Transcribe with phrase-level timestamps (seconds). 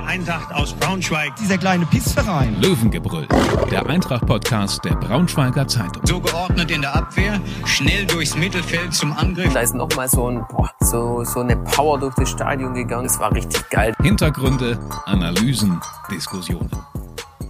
[0.00, 1.36] Die Eintracht aus Braunschweig.
[1.36, 2.58] Dieser kleine Pissverein.
[2.62, 3.28] Löwengebrüll,
[3.70, 6.06] der Eintracht-Podcast der Braunschweiger Zeitung.
[6.06, 9.52] So geordnet in der Abwehr, schnell durchs Mittelfeld zum Angriff.
[9.52, 13.04] Da ist nochmal so, ein, boah, so, so eine Power durch das Stadion gegangen.
[13.04, 13.94] Das war richtig geil.
[14.00, 15.78] Hintergründe, Analysen,
[16.10, 16.70] Diskussionen.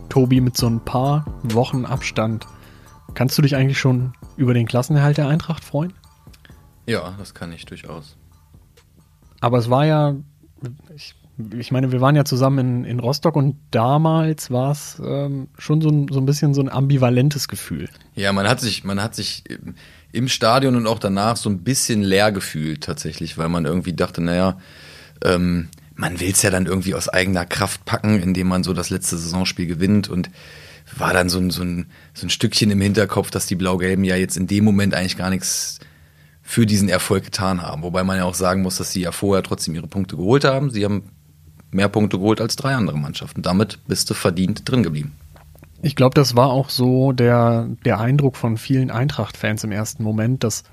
[0.09, 2.49] Tobi, mit so ein paar Wochen Abstand,
[3.15, 5.93] kannst du dich eigentlich schon über den Klassenerhalt der Eintracht freuen?
[6.87, 8.17] Ja, das kann ich durchaus.
[9.41, 10.17] Aber es war ja,
[10.95, 11.15] ich,
[11.59, 15.81] ich meine, wir waren ja zusammen in, in Rostock und damals war es ähm, schon
[15.81, 17.89] so ein, so ein bisschen so ein ambivalentes Gefühl.
[18.15, 19.45] Ja, man hat sich, man hat sich
[20.13, 24.21] im Stadion und auch danach so ein bisschen leer gefühlt tatsächlich, weil man irgendwie dachte,
[24.23, 24.59] naja,
[25.25, 28.91] ähm, man will es ja dann irgendwie aus eigener Kraft packen, indem man so das
[28.91, 30.31] letzte Saisonspiel gewinnt und
[30.97, 34.17] war dann so ein, so ein, so ein Stückchen im Hinterkopf, dass die Blau-Gelben ja
[34.17, 35.79] jetzt in dem Moment eigentlich gar nichts
[36.43, 37.83] für diesen Erfolg getan haben.
[37.83, 40.71] Wobei man ja auch sagen muss, dass sie ja vorher trotzdem ihre Punkte geholt haben.
[40.71, 41.05] Sie haben
[41.71, 43.43] mehr Punkte geholt als drei andere Mannschaften.
[43.43, 45.13] Damit bist du verdient drin geblieben.
[45.83, 50.45] Ich glaube, das war auch so der, der Eindruck von vielen Eintracht-Fans im ersten Moment,
[50.45, 50.65] dass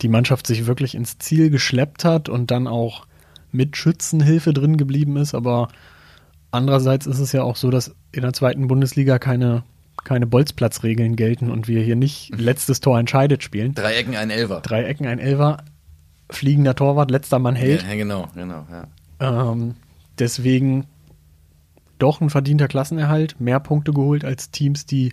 [0.00, 3.06] die Mannschaft sich wirklich ins Ziel geschleppt hat und dann auch
[3.50, 5.34] mit Schützenhilfe drin geblieben ist.
[5.34, 5.68] Aber
[6.52, 9.64] andererseits ist es ja auch so, dass in der zweiten Bundesliga keine
[10.04, 12.38] keine Bolzplatzregeln gelten und wir hier nicht mhm.
[12.38, 13.74] letztes Tor entscheidet spielen.
[13.74, 14.60] Drei Ecken, ein Elfer.
[14.60, 15.58] Drei Ecken, ein Elfer.
[16.30, 17.82] Fliegender Torwart, letzter Mann hält.
[17.82, 18.86] Ja, genau, genau, ja.
[19.52, 19.74] Ähm,
[20.18, 20.86] deswegen
[21.98, 25.12] doch ein verdienter Klassenerhalt, mehr Punkte geholt als Teams, die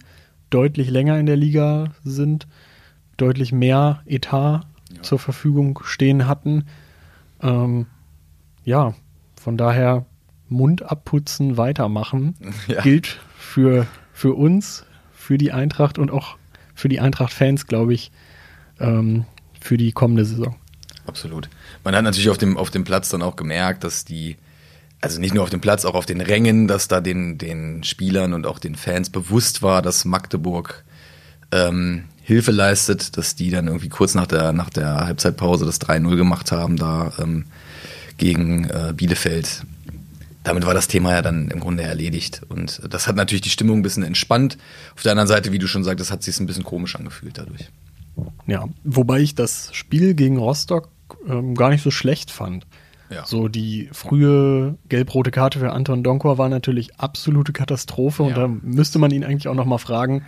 [0.50, 2.48] deutlich länger in der Liga sind,
[3.18, 4.62] deutlich mehr Etat
[4.94, 5.02] ja.
[5.02, 6.66] zur Verfügung stehen hatten.
[7.42, 7.88] Ähm,
[8.64, 8.94] ja,
[9.36, 10.06] von daher
[10.48, 12.36] Mund abputzen, weitermachen
[12.68, 12.82] ja.
[12.82, 16.38] gilt für für uns, für die Eintracht und auch
[16.74, 18.12] für die Eintracht-Fans, glaube ich,
[18.80, 19.26] ähm,
[19.60, 20.56] für die kommende Saison.
[21.06, 21.50] Absolut.
[21.84, 24.38] Man hat natürlich auf dem, auf dem Platz dann auch gemerkt, dass die,
[25.06, 28.34] also nicht nur auf dem Platz, auch auf den Rängen, dass da den, den Spielern
[28.34, 30.84] und auch den Fans bewusst war, dass Magdeburg
[31.52, 36.16] ähm, Hilfe leistet, dass die dann irgendwie kurz nach der, nach der Halbzeitpause das 3-0
[36.16, 37.46] gemacht haben, da ähm,
[38.18, 39.64] gegen äh, Bielefeld
[40.46, 42.42] damit war das Thema ja dann im Grunde erledigt.
[42.50, 44.60] Und das hat natürlich die Stimmung ein bisschen entspannt.
[44.96, 47.72] Auf der anderen Seite, wie du schon sagtest, hat sich ein bisschen komisch angefühlt dadurch.
[48.46, 50.90] Ja, wobei ich das Spiel gegen Rostock
[51.28, 52.68] ähm, gar nicht so schlecht fand.
[53.16, 53.26] Ja.
[53.26, 58.30] So die frühe gelb-rote Karte für Anton Donkor war natürlich absolute Katastrophe ja.
[58.30, 60.26] und da müsste man ihn eigentlich auch noch mal fragen,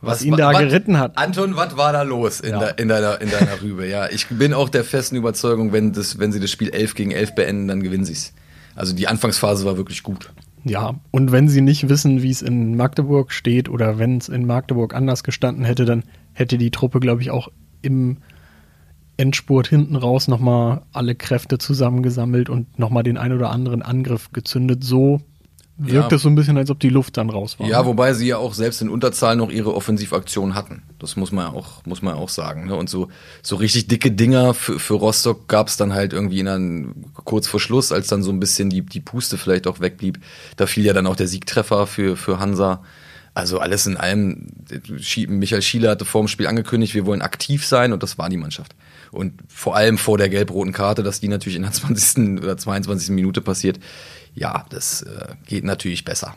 [0.00, 1.18] was, was ihn da was, geritten hat.
[1.18, 2.58] Anton, was war da los in, ja.
[2.58, 3.86] de, in, deiner, in deiner Rübe?
[3.86, 7.10] Ja, ich bin auch der festen Überzeugung, wenn, das, wenn sie das Spiel 11 gegen
[7.10, 8.32] 11 beenden, dann gewinnen sie es.
[8.74, 10.30] Also die Anfangsphase war wirklich gut.
[10.64, 14.46] Ja, und wenn sie nicht wissen, wie es in Magdeburg steht oder wenn es in
[14.46, 17.48] Magdeburg anders gestanden hätte, dann hätte die Truppe, glaube ich, auch
[17.82, 18.16] im
[19.16, 24.82] Endspurt hinten raus nochmal alle Kräfte zusammengesammelt und nochmal den ein oder anderen Angriff gezündet.
[24.82, 25.20] So
[25.76, 26.16] wirkt ja.
[26.16, 27.66] es so ein bisschen, als ob die Luft dann raus war.
[27.66, 27.86] Ja, ne?
[27.86, 30.82] wobei sie ja auch selbst in Unterzahl noch ihre Offensivaktion hatten.
[30.98, 32.66] Das muss man auch, muss man auch sagen.
[32.66, 32.76] Ne?
[32.76, 33.08] Und so,
[33.42, 36.94] so richtig dicke Dinger für, für Rostock gab es dann halt irgendwie in einem,
[37.24, 40.20] kurz vor Schluss, als dann so ein bisschen die, die Puste vielleicht auch wegblieb.
[40.56, 42.82] Da fiel ja dann auch der Siegtreffer für, für Hansa.
[43.34, 44.46] Also alles in allem,
[45.26, 48.36] Michael Schiele hatte vor dem Spiel angekündigt, wir wollen aktiv sein und das war die
[48.36, 48.76] Mannschaft.
[49.14, 52.42] Und vor allem vor der gelb-roten Karte, dass die natürlich in der 20.
[52.42, 53.10] oder 22.
[53.10, 53.78] Minute passiert,
[54.34, 56.34] ja, das äh, geht natürlich besser.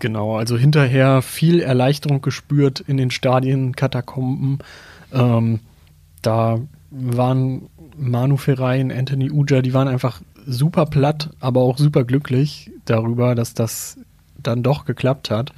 [0.00, 4.58] Genau, also hinterher viel Erleichterung gespürt in den Stadien, Katakomben.
[5.12, 5.60] Ähm,
[6.22, 6.60] da
[6.90, 12.70] waren Manu Ferrei und Anthony Uja, die waren einfach super platt, aber auch super glücklich
[12.84, 13.98] darüber, dass das
[14.40, 15.52] dann doch geklappt hat.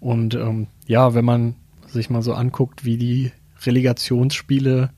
[0.00, 1.54] Und ähm, ja, wenn man
[1.86, 3.32] sich mal so anguckt, wie die
[3.64, 4.90] Relegationsspiele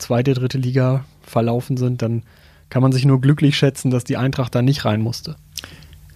[0.00, 2.22] zweite, dritte Liga verlaufen sind, dann
[2.68, 5.36] kann man sich nur glücklich schätzen, dass die Eintracht da nicht rein musste.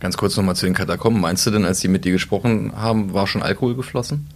[0.00, 1.21] Ganz kurz nochmal zu den Katakomben.
[1.21, 4.27] Meinst du denn, als die mit dir gesprochen haben, war schon Alkohol geflossen?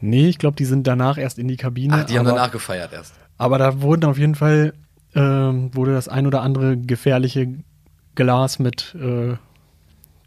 [0.00, 1.94] Nee, ich glaube, die sind danach erst in die Kabine.
[2.00, 3.14] Ach, die aber, haben danach gefeiert erst.
[3.38, 4.74] Aber da wurden auf jeden Fall,
[5.14, 7.48] äh, wurde das ein oder andere gefährliche
[8.14, 9.36] Glas mit äh,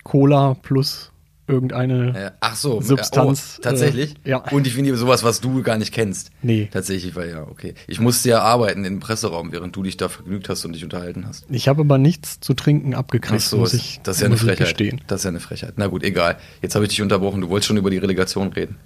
[0.03, 1.11] Cola plus
[1.47, 3.57] irgendeine Ach so, Substanz.
[3.57, 4.15] Oh, tatsächlich?
[4.23, 4.37] Äh, ja.
[4.51, 6.31] Und ich finde sowas, was du gar nicht kennst.
[6.41, 6.69] Nee.
[6.71, 7.73] Tatsächlich, weil ja, okay.
[7.87, 11.25] Ich musste ja arbeiten im Presseraum, während du dich da vergnügt hast und dich unterhalten
[11.27, 11.45] hast.
[11.49, 14.37] Ich habe aber nichts zu trinken abgekriegt, Ach so, muss ich Das ist ja eine
[14.37, 15.01] Frechheit.
[15.07, 15.73] Das ist ja eine Frechheit.
[15.77, 16.37] Na gut, egal.
[16.61, 17.41] Jetzt habe ich dich unterbrochen.
[17.41, 18.77] Du wolltest schon über die Relegation reden.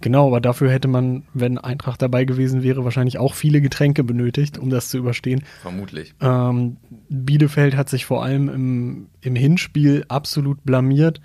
[0.00, 4.58] Genau, aber dafür hätte man, wenn Eintracht dabei gewesen wäre, wahrscheinlich auch viele Getränke benötigt,
[4.58, 5.44] um das zu überstehen.
[5.62, 6.14] Vermutlich.
[6.20, 6.76] Ähm,
[7.08, 11.20] Bielefeld hat sich vor allem im, im Hinspiel absolut blamiert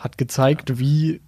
[0.00, 1.20] hat gezeigt, wie,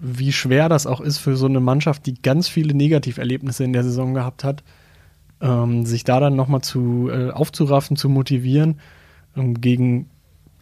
[0.00, 3.84] wie schwer das auch ist für so eine Mannschaft, die ganz viele Negativerlebnisse in der
[3.84, 4.64] Saison gehabt hat,
[5.42, 8.80] ähm, sich da dann nochmal zu, äh, aufzuraffen, zu motivieren.
[9.36, 10.08] Ähm, gegen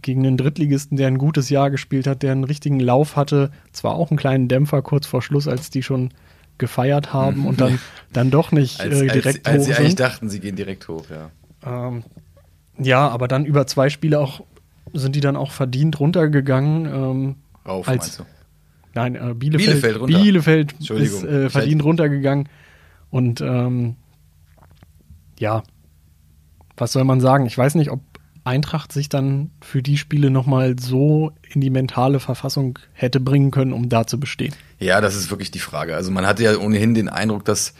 [0.03, 3.53] gegen einen Drittligisten, der ein gutes Jahr gespielt hat, der einen richtigen Lauf hatte.
[3.73, 6.11] Zwar auch einen kleinen Dämpfer kurz vor Schluss, als die schon
[6.59, 7.79] gefeiert haben und dann,
[8.13, 10.89] dann doch nicht Als, äh, direkt als, als hoch sie eigentlich dachten, sie gehen direkt
[10.89, 11.31] hoch, ja.
[11.65, 12.03] Ähm,
[12.79, 14.43] ja, aber dann über zwei Spiele auch
[14.93, 16.87] sind die dann auch verdient runtergegangen.
[16.87, 17.35] Ähm,
[17.67, 18.25] Rauf, Als- meinst du?
[18.95, 20.19] nein, äh, Bielefeld, Bielefeld runter.
[20.21, 22.49] Bielefeld ist äh, verdient runtergegangen.
[23.11, 23.97] Und ähm,
[25.39, 25.63] ja,
[26.77, 27.47] was soll man sagen?
[27.47, 28.01] Ich weiß nicht, ob
[28.45, 33.73] Eintracht sich dann für die Spiele nochmal so in die mentale Verfassung hätte bringen können,
[33.73, 34.53] um da zu bestehen.
[34.81, 35.95] Ja, das ist wirklich die Frage.
[35.95, 37.75] Also man hatte ja ohnehin den Eindruck, dass,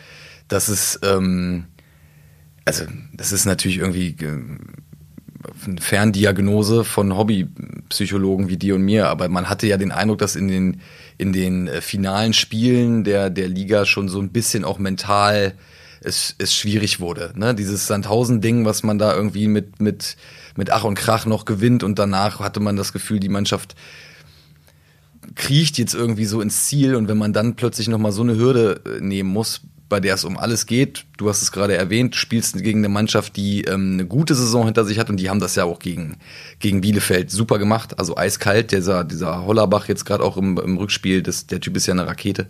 [0.47, 1.65] dass es, ähm,
[2.65, 4.59] also das ist natürlich irgendwie äh,
[5.67, 10.37] eine Ferndiagnose von Hobbypsychologen wie dir und mir, aber man hatte ja den Eindruck, dass
[10.37, 10.81] in den,
[11.19, 15.55] in den äh, finalen Spielen der, der Liga schon so ein bisschen auch mental
[16.05, 17.33] es, es schwierig wurde.
[17.37, 17.55] Ne?
[17.55, 20.17] Dieses Sandhausen-Ding, was man da irgendwie mit, mit,
[20.57, 23.75] mit Ach und Krach noch gewinnt und danach hatte man das Gefühl, die Mannschaft
[25.35, 28.81] kriecht jetzt irgendwie so ins Ziel und wenn man dann plötzlich nochmal so eine Hürde
[28.85, 29.63] äh, nehmen muss,
[29.93, 33.37] bei der es um alles geht, du hast es gerade erwähnt, spielst gegen eine Mannschaft,
[33.37, 36.17] die ähm, eine gute Saison hinter sich hat und die haben das ja auch gegen,
[36.61, 41.23] gegen Bielefeld super gemacht, also eiskalt, dieser, dieser Hollerbach jetzt gerade auch im, im Rückspiel,
[41.23, 42.47] das, der Typ ist ja eine Rakete.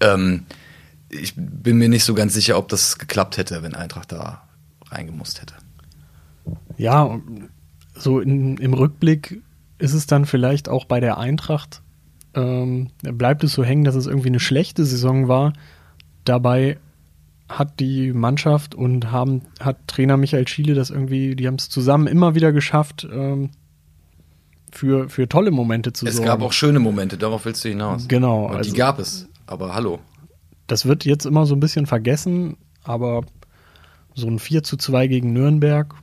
[0.00, 0.46] Ähm,
[1.10, 4.48] ich bin mir nicht so ganz sicher, ob das geklappt hätte, wenn Eintracht da
[4.90, 5.52] reingemusst hätte.
[6.78, 7.20] Ja,
[7.94, 9.42] so in, im Rückblick
[9.76, 11.82] ist es dann vielleicht auch bei der Eintracht,
[12.32, 15.52] ähm, bleibt es so hängen, dass es irgendwie eine schlechte Saison war.
[16.24, 16.78] Dabei
[17.48, 22.06] hat die Mannschaft und haben, hat Trainer Michael Schiele das irgendwie, die haben es zusammen
[22.06, 23.50] immer wieder geschafft, ähm,
[24.70, 26.26] für, für tolle Momente zu Es sorgen.
[26.28, 28.08] gab auch schöne Momente, darauf willst du hinaus.
[28.08, 29.98] Genau, Und also- die gab es, aber hallo.
[30.66, 33.22] das wird jetzt immer so ein bisschen vergessen, aber
[34.14, 35.94] so ein 4 zu 2 gegen Nürnberg,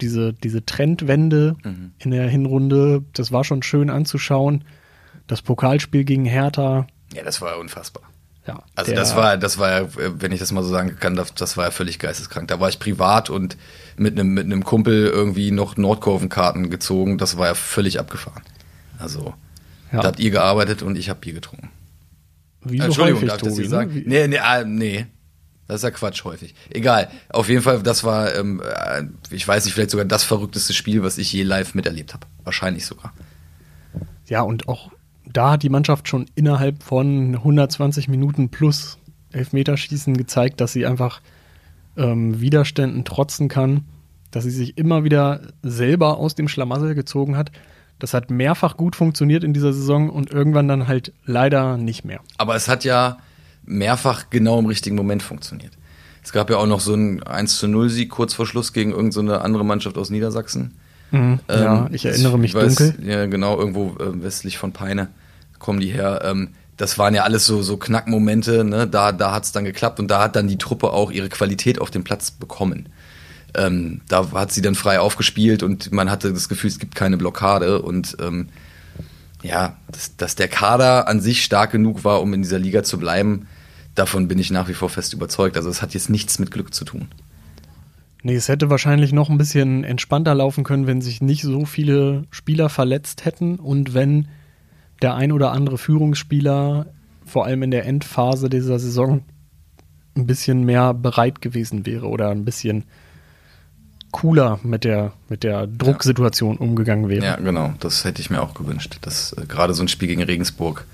[0.00, 1.92] diese, diese Trendwende Mhm.
[1.98, 4.64] in der Hinrunde, das war schon schön anzuschauen.
[5.26, 8.02] Das Pokalspiel gegen Hertha, Ja, das war unfassbar.
[8.46, 8.62] Ja.
[8.74, 11.34] Also der- das war, das war ja, wenn ich das mal so sagen kann, das,
[11.34, 12.48] das war ja völlig geisteskrank.
[12.48, 13.56] Da war ich privat und
[13.96, 17.18] mit einem mit einem Kumpel irgendwie noch Nordkurvenkarten gezogen.
[17.18, 18.42] Das war ja völlig abgefahren.
[18.98, 19.34] Also
[19.92, 20.00] Ja.
[20.00, 21.70] da habt ihr gearbeitet und ich habe Bier getrunken.
[22.62, 23.70] wie so Entschuldigung, häufig, darf ich das hier ne?
[23.70, 23.94] sagen?
[23.94, 25.06] Wie- Nee, nee, ah, nee.
[25.68, 26.54] Das ist ja Quatsch häufig.
[26.70, 27.08] Egal.
[27.28, 29.02] Auf jeden Fall, das war, ähm, äh,
[29.34, 32.24] ich weiß nicht, vielleicht sogar das verrückteste Spiel, was ich je live miterlebt habe.
[32.44, 33.12] Wahrscheinlich sogar.
[34.26, 34.90] Ja, und auch
[35.32, 38.98] da hat die Mannschaft schon innerhalb von 120 Minuten plus
[39.32, 41.20] Elfmeterschießen gezeigt, dass sie einfach
[41.96, 43.84] ähm, Widerständen trotzen kann,
[44.30, 47.50] dass sie sich immer wieder selber aus dem Schlamassel gezogen hat.
[47.98, 52.20] Das hat mehrfach gut funktioniert in dieser Saison und irgendwann dann halt leider nicht mehr.
[52.36, 53.18] Aber es hat ja
[53.64, 55.72] mehrfach genau im richtigen Moment funktioniert.
[56.22, 58.90] Es gab ja auch noch so einen 1 zu 0 Sieg kurz vor Schluss gegen
[58.90, 60.76] irgendeine andere Mannschaft aus Niedersachsen.
[61.12, 61.38] Ja,
[61.86, 63.08] Ähm, ich erinnere mich weiß, dunkel.
[63.08, 65.08] Ja, genau, irgendwo äh, westlich von Peine
[65.58, 66.22] kommen die her.
[66.24, 68.86] Ähm, das waren ja alles so, so Knackmomente, ne?
[68.86, 71.80] da, da hat es dann geklappt und da hat dann die Truppe auch ihre Qualität
[71.80, 72.88] auf dem Platz bekommen.
[73.54, 77.16] Ähm, da hat sie dann frei aufgespielt und man hatte das Gefühl, es gibt keine
[77.16, 78.48] Blockade und ähm,
[79.42, 82.98] ja, dass, dass der Kader an sich stark genug war, um in dieser Liga zu
[82.98, 83.46] bleiben,
[83.94, 85.56] davon bin ich nach wie vor fest überzeugt.
[85.56, 87.08] Also es hat jetzt nichts mit Glück zu tun.
[88.26, 92.24] Nee, es hätte wahrscheinlich noch ein bisschen entspannter laufen können, wenn sich nicht so viele
[92.32, 94.26] Spieler verletzt hätten und wenn
[95.00, 96.86] der ein oder andere Führungsspieler
[97.24, 99.22] vor allem in der Endphase dieser Saison
[100.16, 102.82] ein bisschen mehr bereit gewesen wäre oder ein bisschen
[104.10, 107.24] cooler mit der, mit der Drucksituation umgegangen wäre.
[107.24, 107.74] Ja, genau.
[107.78, 108.98] Das hätte ich mir auch gewünscht.
[109.02, 110.84] Dass äh, gerade so ein Spiel gegen Regensburg,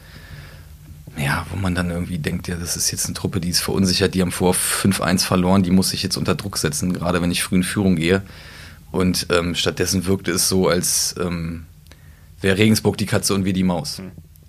[1.16, 4.14] ja, wo man dann irgendwie denkt, ja, das ist jetzt eine Truppe, die ist verunsichert,
[4.14, 7.42] die haben vor 5-1 verloren, die muss sich jetzt unter Druck setzen, gerade wenn ich
[7.42, 8.22] früh in Führung gehe.
[8.90, 11.64] Und ähm, stattdessen wirkte es so, als ähm,
[12.40, 14.02] wäre Regensburg die Katze und wir die Maus.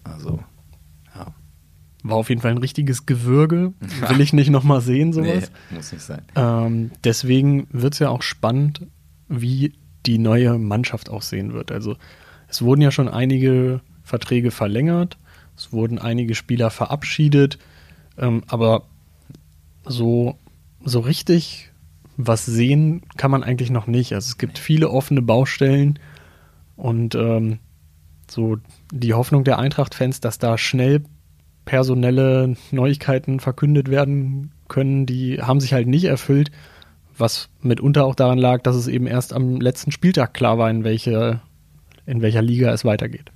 [0.03, 0.43] Also,
[1.15, 1.33] ja.
[2.03, 3.73] War auf jeden Fall ein richtiges Gewürge.
[4.09, 5.51] Will ich nicht nochmal sehen, sowas.
[5.69, 6.21] Nee, muss nicht sein.
[6.35, 8.85] Ähm, deswegen wird es ja auch spannend,
[9.27, 9.73] wie
[10.05, 11.71] die neue Mannschaft aussehen wird.
[11.71, 11.95] Also
[12.49, 15.17] es wurden ja schon einige Verträge verlängert,
[15.57, 17.59] es wurden einige Spieler verabschiedet,
[18.17, 18.83] ähm, aber
[19.85, 20.37] so,
[20.83, 21.69] so richtig
[22.15, 24.13] was sehen kann man eigentlich noch nicht.
[24.13, 25.99] Also es gibt viele offene Baustellen
[26.75, 27.59] und ähm,
[28.29, 28.57] so
[28.91, 31.03] die Hoffnung der Eintracht-Fans, dass da schnell
[31.65, 36.51] personelle Neuigkeiten verkündet werden können, die haben sich halt nicht erfüllt,
[37.17, 40.83] was mitunter auch daran lag, dass es eben erst am letzten Spieltag klar war, in,
[40.83, 41.41] welche,
[42.05, 43.31] in welcher Liga es weitergeht.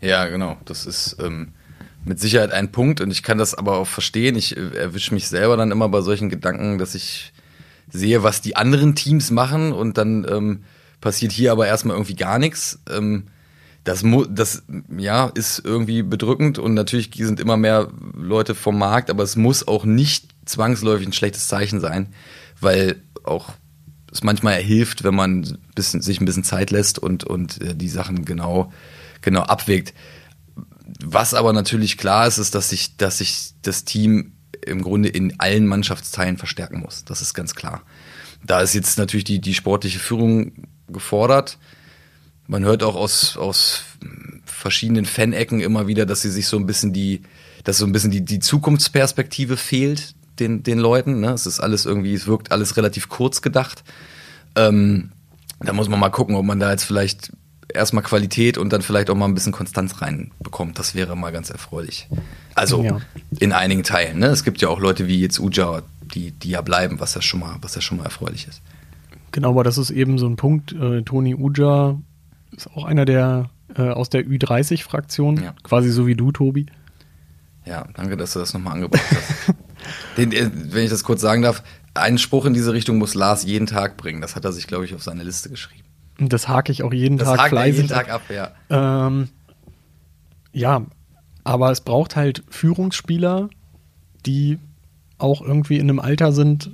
[0.00, 0.56] Ja, genau.
[0.64, 1.52] Das ist ähm,
[2.06, 4.36] mit Sicherheit ein Punkt und ich kann das aber auch verstehen.
[4.36, 7.32] Ich äh, erwische mich selber dann immer bei solchen Gedanken, dass ich
[7.90, 10.64] sehe, was die anderen Teams machen und dann ähm,
[11.00, 12.78] passiert hier aber erstmal irgendwie gar nichts.
[12.88, 13.24] Ähm,
[13.84, 14.64] das, das
[14.98, 19.68] ja, ist irgendwie bedrückend und natürlich sind immer mehr Leute vom Markt, aber es muss
[19.68, 22.08] auch nicht zwangsläufig ein schlechtes Zeichen sein,
[22.60, 23.52] weil auch
[24.12, 27.88] es manchmal hilft, wenn man bisschen, sich ein bisschen Zeit lässt und, und äh, die
[27.88, 28.72] Sachen genau,
[29.20, 29.94] genau abwägt.
[31.02, 34.32] Was aber natürlich klar ist, ist, dass sich, dass sich das Team
[34.64, 37.04] im Grunde in allen Mannschaftsteilen verstärken muss.
[37.04, 37.82] Das ist ganz klar.
[38.44, 40.52] Da ist jetzt natürlich die, die sportliche Führung
[40.88, 41.58] gefordert.
[42.46, 43.82] Man hört auch aus, aus
[44.44, 47.22] verschiedenen Fanecken immer wieder, dass sie sich so ein bisschen die,
[47.64, 51.20] dass so ein bisschen die, die Zukunftsperspektive fehlt den, den Leuten.
[51.20, 51.32] Ne?
[51.32, 53.82] Es ist alles irgendwie, es wirkt alles relativ kurz gedacht.
[54.54, 55.10] Ähm,
[55.60, 57.32] da muss man mal gucken, ob man da jetzt vielleicht
[57.72, 60.78] erstmal Qualität und dann vielleicht auch mal ein bisschen Konstanz reinbekommt.
[60.78, 62.08] Das wäre mal ganz erfreulich.
[62.54, 63.00] Also ja.
[63.38, 64.18] in einigen Teilen.
[64.18, 64.26] Ne?
[64.26, 67.40] Es gibt ja auch Leute wie jetzt Uja, die, die ja bleiben, was ja schon
[67.40, 68.62] mal, was ja schon mal erfreulich ist.
[69.32, 70.72] Genau, aber das ist eben so ein Punkt.
[70.72, 71.98] Äh, Toni Uja
[72.56, 75.54] ist auch einer der äh, aus der Ü30-Fraktion, ja.
[75.62, 76.66] quasi so wie du, Tobi.
[77.66, 79.54] Ja, danke, dass du das nochmal angebracht hast.
[80.16, 81.62] Den, äh, wenn ich das kurz sagen darf,
[81.94, 84.20] einen Spruch in diese Richtung muss Lars jeden Tag bringen.
[84.20, 85.84] Das hat er sich, glaube ich, auf seine Liste geschrieben.
[86.18, 87.76] Das hake ich auch jeden das Tag fleißig.
[87.76, 88.52] jeden Tag ab, ja.
[88.70, 89.28] Ähm,
[90.52, 90.82] ja,
[91.44, 93.50] aber es braucht halt Führungsspieler,
[94.24, 94.58] die
[95.18, 96.70] auch irgendwie in einem Alter sind,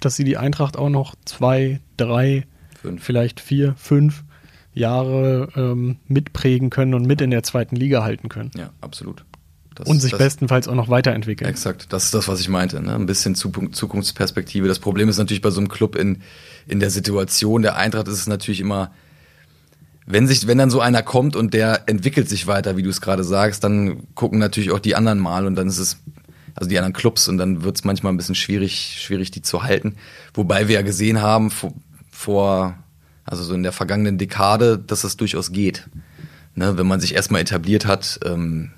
[0.00, 2.46] dass sie die Eintracht auch noch zwei, drei,
[2.80, 3.02] fünf.
[3.02, 4.24] vielleicht vier, fünf
[4.74, 8.50] Jahre ähm, mitprägen können und mit in der zweiten Liga halten können.
[8.56, 9.24] Ja, absolut.
[9.82, 11.50] Das, und sich das, bestenfalls auch noch weiterentwickeln.
[11.50, 12.80] Exakt, das ist das, was ich meinte.
[12.80, 12.94] Ne?
[12.94, 14.68] Ein bisschen Zukunftsperspektive.
[14.68, 16.22] Das Problem ist natürlich bei so einem Club in,
[16.68, 18.92] in der Situation der Eintracht ist es natürlich immer,
[20.06, 23.00] wenn sich, wenn dann so einer kommt und der entwickelt sich weiter, wie du es
[23.00, 25.96] gerade sagst, dann gucken natürlich auch die anderen mal und dann ist es,
[26.54, 29.64] also die anderen Clubs und dann wird es manchmal ein bisschen schwierig, schwierig, die zu
[29.64, 29.96] halten.
[30.32, 31.72] Wobei wir ja gesehen haben vor,
[32.12, 32.78] vor
[33.24, 35.88] also so in der vergangenen Dekade, dass es durchaus geht.
[36.54, 36.78] Ne?
[36.78, 38.70] Wenn man sich erstmal etabliert hat, ähm,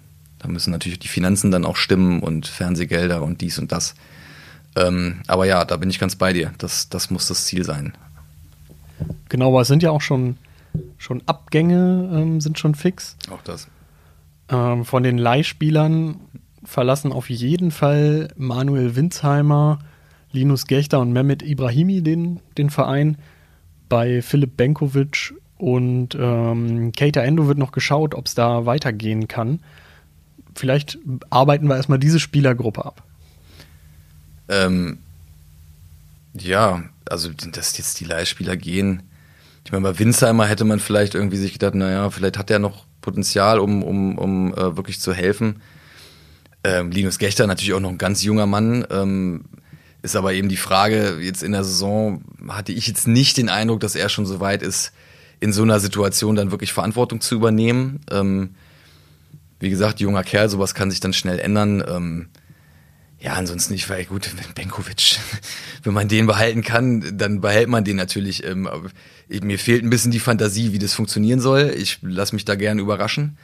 [0.44, 3.94] da müssen natürlich die Finanzen dann auch stimmen und Fernsehgelder und dies und das.
[4.76, 6.52] Ähm, aber ja, da bin ich ganz bei dir.
[6.58, 7.94] Das, das muss das Ziel sein.
[9.30, 10.36] Genau, aber es sind ja auch schon,
[10.98, 13.16] schon Abgänge, ähm, sind schon fix.
[13.30, 13.68] Auch das.
[14.50, 16.16] Ähm, von den Leihspielern
[16.62, 19.78] verlassen auf jeden Fall Manuel Winsheimer,
[20.30, 23.16] Linus Gechter und Mehmet Ibrahimi den, den Verein.
[23.88, 29.60] Bei Philipp Benkovic und ähm, Keita Endo wird noch geschaut, ob es da weitergehen kann
[30.54, 30.98] vielleicht
[31.30, 33.02] arbeiten wir erstmal diese Spielergruppe ab.
[34.48, 34.98] Ähm,
[36.34, 39.02] ja, also dass jetzt die Leihspieler gehen.
[39.64, 42.84] Ich meine, bei Winsheimer hätte man vielleicht irgendwie sich gedacht, naja, vielleicht hat er noch
[43.00, 45.62] Potenzial, um, um, um äh, wirklich zu helfen.
[46.64, 48.86] Ähm, Linus Gechter natürlich auch noch ein ganz junger Mann.
[48.90, 49.44] Ähm,
[50.02, 53.80] ist aber eben die Frage, jetzt in der Saison hatte ich jetzt nicht den Eindruck,
[53.80, 54.92] dass er schon so weit ist,
[55.40, 58.00] in so einer Situation dann wirklich Verantwortung zu übernehmen.
[58.10, 58.54] Ähm,
[59.64, 61.82] wie gesagt, junger Kerl, sowas kann sich dann schnell ändern.
[61.88, 62.28] Ähm,
[63.18, 65.18] ja, ansonsten, ich war gut, Benkovic,
[65.82, 68.44] wenn man den behalten kann, dann behält man den natürlich.
[68.44, 68.68] Ähm,
[69.28, 71.74] mir fehlt ein bisschen die Fantasie, wie das funktionieren soll.
[71.76, 73.38] Ich lasse mich da gerne überraschen.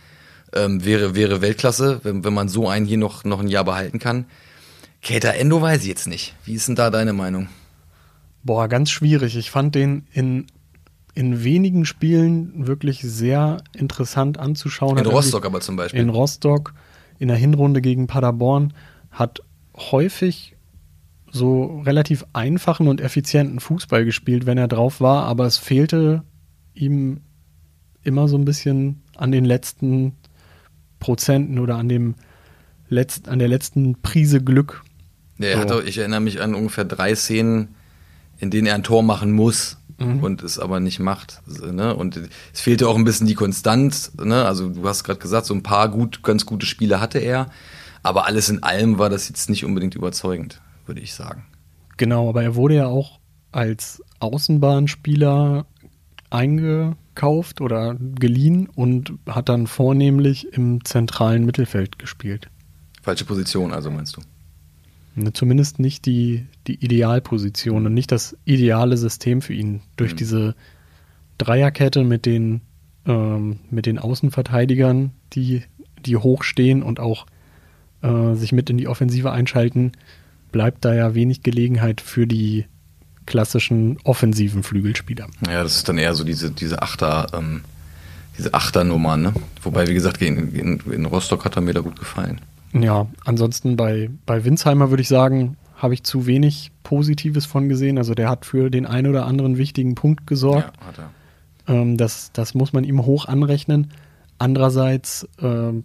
[0.52, 3.98] Ähm, wäre, wäre Weltklasse, wenn, wenn man so einen hier noch, noch ein Jahr behalten
[3.98, 4.26] kann.
[5.02, 6.34] Kater Endo weiß ich jetzt nicht.
[6.44, 7.48] Wie ist denn da deine Meinung?
[8.42, 9.36] Boah, ganz schwierig.
[9.36, 10.46] Ich fand den in
[11.20, 14.96] in wenigen Spielen wirklich sehr interessant anzuschauen.
[14.96, 16.00] In Rostock aber zum Beispiel.
[16.00, 16.72] In Rostock,
[17.18, 18.72] in der Hinrunde gegen Paderborn,
[19.10, 19.42] hat
[19.76, 20.56] häufig
[21.30, 26.22] so relativ einfachen und effizienten Fußball gespielt, wenn er drauf war, aber es fehlte
[26.72, 27.20] ihm
[28.02, 30.16] immer so ein bisschen an den letzten
[31.00, 32.14] Prozenten oder an dem
[32.88, 34.84] letzt, an der letzten Prise Glück.
[35.38, 35.76] Ja, so.
[35.76, 37.74] hat, ich erinnere mich an ungefähr drei Szenen,
[38.38, 40.22] in denen er ein Tor machen muss mhm.
[40.22, 41.40] und es aber nicht macht.
[41.46, 41.94] Ne?
[41.94, 42.20] Und
[42.52, 44.12] es fehlte auch ein bisschen die Konstanz.
[44.16, 44.44] Ne?
[44.44, 47.50] Also du hast gerade gesagt, so ein paar gut, ganz gute Spiele hatte er,
[48.02, 51.44] aber alles in allem war das jetzt nicht unbedingt überzeugend, würde ich sagen.
[51.96, 53.20] Genau, aber er wurde ja auch
[53.52, 55.66] als Außenbahnspieler
[56.30, 62.48] eingekauft oder geliehen und hat dann vornehmlich im zentralen Mittelfeld gespielt.
[63.02, 64.20] Falsche Position, also meinst du?
[65.16, 69.80] Ne, zumindest nicht die, die Idealposition und nicht das ideale System für ihn.
[69.96, 70.16] Durch mhm.
[70.16, 70.54] diese
[71.38, 72.60] Dreierkette mit den,
[73.06, 75.62] ähm, mit den Außenverteidigern, die,
[76.06, 77.26] die hochstehen und auch
[78.02, 79.92] äh, sich mit in die Offensive einschalten,
[80.52, 82.66] bleibt da ja wenig Gelegenheit für die
[83.26, 85.26] klassischen offensiven Flügelspieler.
[85.46, 87.62] Ja, das ist dann eher so diese, diese Achter, ähm,
[88.38, 89.34] diese Achternummer, ne?
[89.62, 92.40] Wobei, wie gesagt, in, in, in Rostock hat er mir da gut gefallen.
[92.72, 97.98] Ja, ansonsten bei, bei Winsheimer würde ich sagen, habe ich zu wenig Positives von gesehen.
[97.98, 100.76] Also der hat für den einen oder anderen wichtigen Punkt gesorgt.
[100.80, 101.10] Ja, hat er.
[101.74, 103.92] Ähm, das, das muss man ihm hoch anrechnen.
[104.38, 105.84] Andererseits ähm,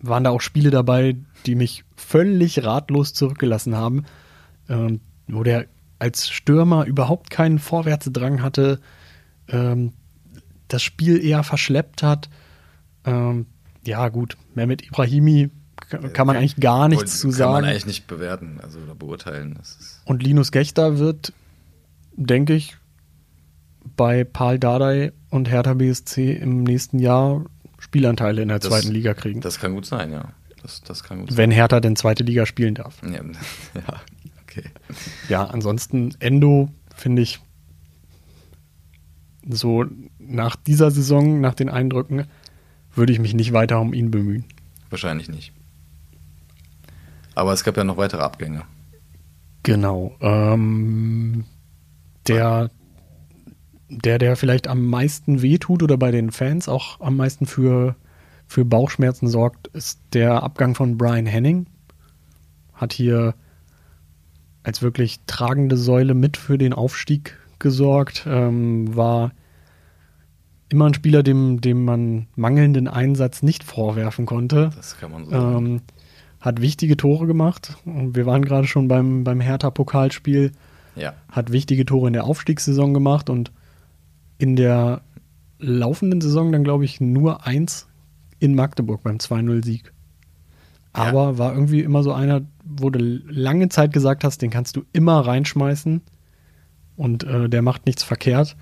[0.00, 4.04] waren da auch Spiele dabei, die mich völlig ratlos zurückgelassen haben,
[4.68, 5.66] ähm, wo der
[5.98, 8.80] als Stürmer überhaupt keinen Vorwärtsdrang hatte,
[9.48, 9.92] ähm,
[10.68, 12.28] das Spiel eher verschleppt hat.
[13.04, 13.46] Ähm,
[13.86, 15.50] ja, gut, mehr mit Ibrahimi
[15.88, 17.52] kann, kann man eigentlich gar nichts zu Kann sagen.
[17.52, 19.58] man eigentlich nicht bewerten, also oder beurteilen.
[20.04, 21.32] Und Linus Gechter wird,
[22.16, 22.76] denke ich,
[23.96, 27.44] bei Paul Dardai und Hertha BSC im nächsten Jahr
[27.78, 29.40] Spielanteile in der Das- zweiten Liga kriegen.
[29.40, 30.32] das kann gut sein, ja.
[30.62, 32.98] Das, das kann gut wenn Hertha denn zweite Liga spielen darf.
[33.02, 33.12] sein.
[33.12, 33.20] Ja,
[33.86, 34.00] ja,
[34.42, 34.64] okay.
[35.28, 37.40] Ja, ansonsten Endo finde ich
[39.48, 39.84] so
[40.18, 42.24] nach dieser Saison, nach den Eindrücken,
[42.94, 44.44] würde ich mich nicht weiter um ihn bemühen.
[44.88, 45.52] Wahrscheinlich nicht.
[47.34, 48.62] Aber es gab ja noch weitere Abgänge.
[49.62, 50.14] Genau.
[50.20, 51.44] Ähm,
[52.28, 52.70] der,
[53.88, 57.96] der, der vielleicht am meisten wehtut oder bei den Fans auch am meisten für,
[58.46, 61.66] für Bauchschmerzen sorgt, ist der Abgang von Brian Henning.
[62.74, 63.34] Hat hier
[64.62, 68.24] als wirklich tragende Säule mit für den Aufstieg gesorgt.
[68.26, 69.32] Ähm, war
[70.68, 74.70] immer ein Spieler, dem, dem man mangelnden Einsatz nicht vorwerfen konnte.
[74.74, 75.82] Das kann man so sagen.
[76.44, 77.78] Hat wichtige Tore gemacht.
[77.86, 80.52] Und Wir waren gerade schon beim, beim Hertha-Pokalspiel.
[80.94, 81.14] Ja.
[81.30, 83.50] Hat wichtige Tore in der Aufstiegssaison gemacht und
[84.36, 85.00] in der
[85.58, 87.88] laufenden Saison dann, glaube ich, nur eins
[88.40, 89.94] in Magdeburg beim 2-0-Sieg.
[90.92, 94.84] Aber war irgendwie immer so einer, wo du lange Zeit gesagt hast, den kannst du
[94.92, 96.02] immer reinschmeißen
[96.96, 98.54] und äh, der macht nichts verkehrt.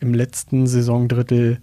[0.00, 1.60] Im letzten Saisondrittel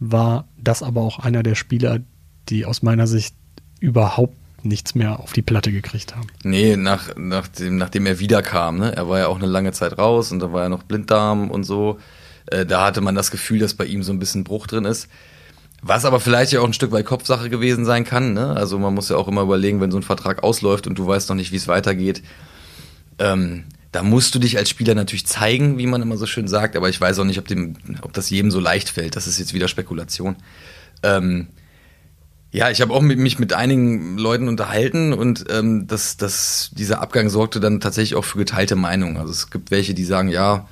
[0.00, 2.00] war das aber auch einer der Spieler,
[2.48, 3.36] die aus meiner Sicht
[3.78, 6.26] überhaupt nichts mehr auf die Platte gekriegt haben.
[6.42, 8.94] Nee, nach, nachdem, nachdem er wiederkam, ne?
[8.94, 11.64] Er war ja auch eine lange Zeit raus und da war ja noch Blinddarm und
[11.64, 11.98] so.
[12.46, 15.08] Äh, da hatte man das Gefühl, dass bei ihm so ein bisschen Bruch drin ist.
[15.82, 18.56] Was aber vielleicht ja auch ein Stück weit Kopfsache gewesen sein kann, ne?
[18.56, 21.28] Also man muss ja auch immer überlegen, wenn so ein Vertrag ausläuft und du weißt
[21.28, 22.22] noch nicht, wie es weitergeht.
[23.18, 26.74] Ähm, da musst du dich als Spieler natürlich zeigen, wie man immer so schön sagt,
[26.74, 29.14] aber ich weiß auch nicht, ob, dem, ob das jedem so leicht fällt.
[29.14, 30.36] Das ist jetzt wieder Spekulation.
[31.02, 31.48] Ähm,
[32.54, 37.02] ja, ich habe auch mit, mich mit einigen Leuten unterhalten und ähm, das, das, dieser
[37.02, 39.16] Abgang sorgte dann tatsächlich auch für geteilte Meinungen.
[39.16, 40.68] Also es gibt welche, die sagen, ja,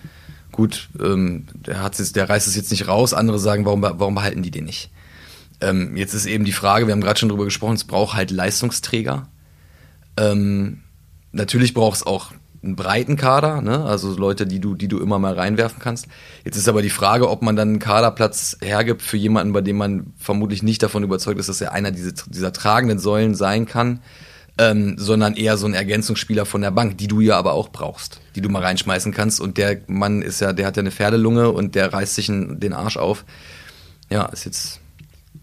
[0.53, 3.12] gut, ähm, der, hat's jetzt, der reißt es jetzt nicht raus.
[3.14, 4.92] Andere sagen, warum, warum behalten die den nicht?
[5.61, 8.31] Ähm, jetzt ist eben die Frage, wir haben gerade schon drüber gesprochen, es braucht halt
[8.31, 9.27] Leistungsträger.
[10.16, 10.83] Ähm,
[11.33, 12.31] natürlich braucht es auch
[12.64, 13.85] einen breiten Kader, ne?
[13.85, 16.07] also Leute, die du, die du immer mal reinwerfen kannst.
[16.44, 19.77] Jetzt ist aber die Frage, ob man dann einen Kaderplatz hergibt für jemanden, bei dem
[19.77, 23.98] man vermutlich nicht davon überzeugt ist, dass er einer dieser, dieser tragenden Säulen sein kann,
[24.59, 28.20] ähm, sondern eher so ein Ergänzungsspieler von der Bank, die du ja aber auch brauchst,
[28.37, 29.40] die du mal reinschmeißen kannst.
[29.40, 32.61] Und der Mann ist ja, der hat ja eine Pferdelunge und der reißt sich einen-
[32.61, 33.25] den Arsch auf.
[34.11, 34.79] Ja, ist jetzt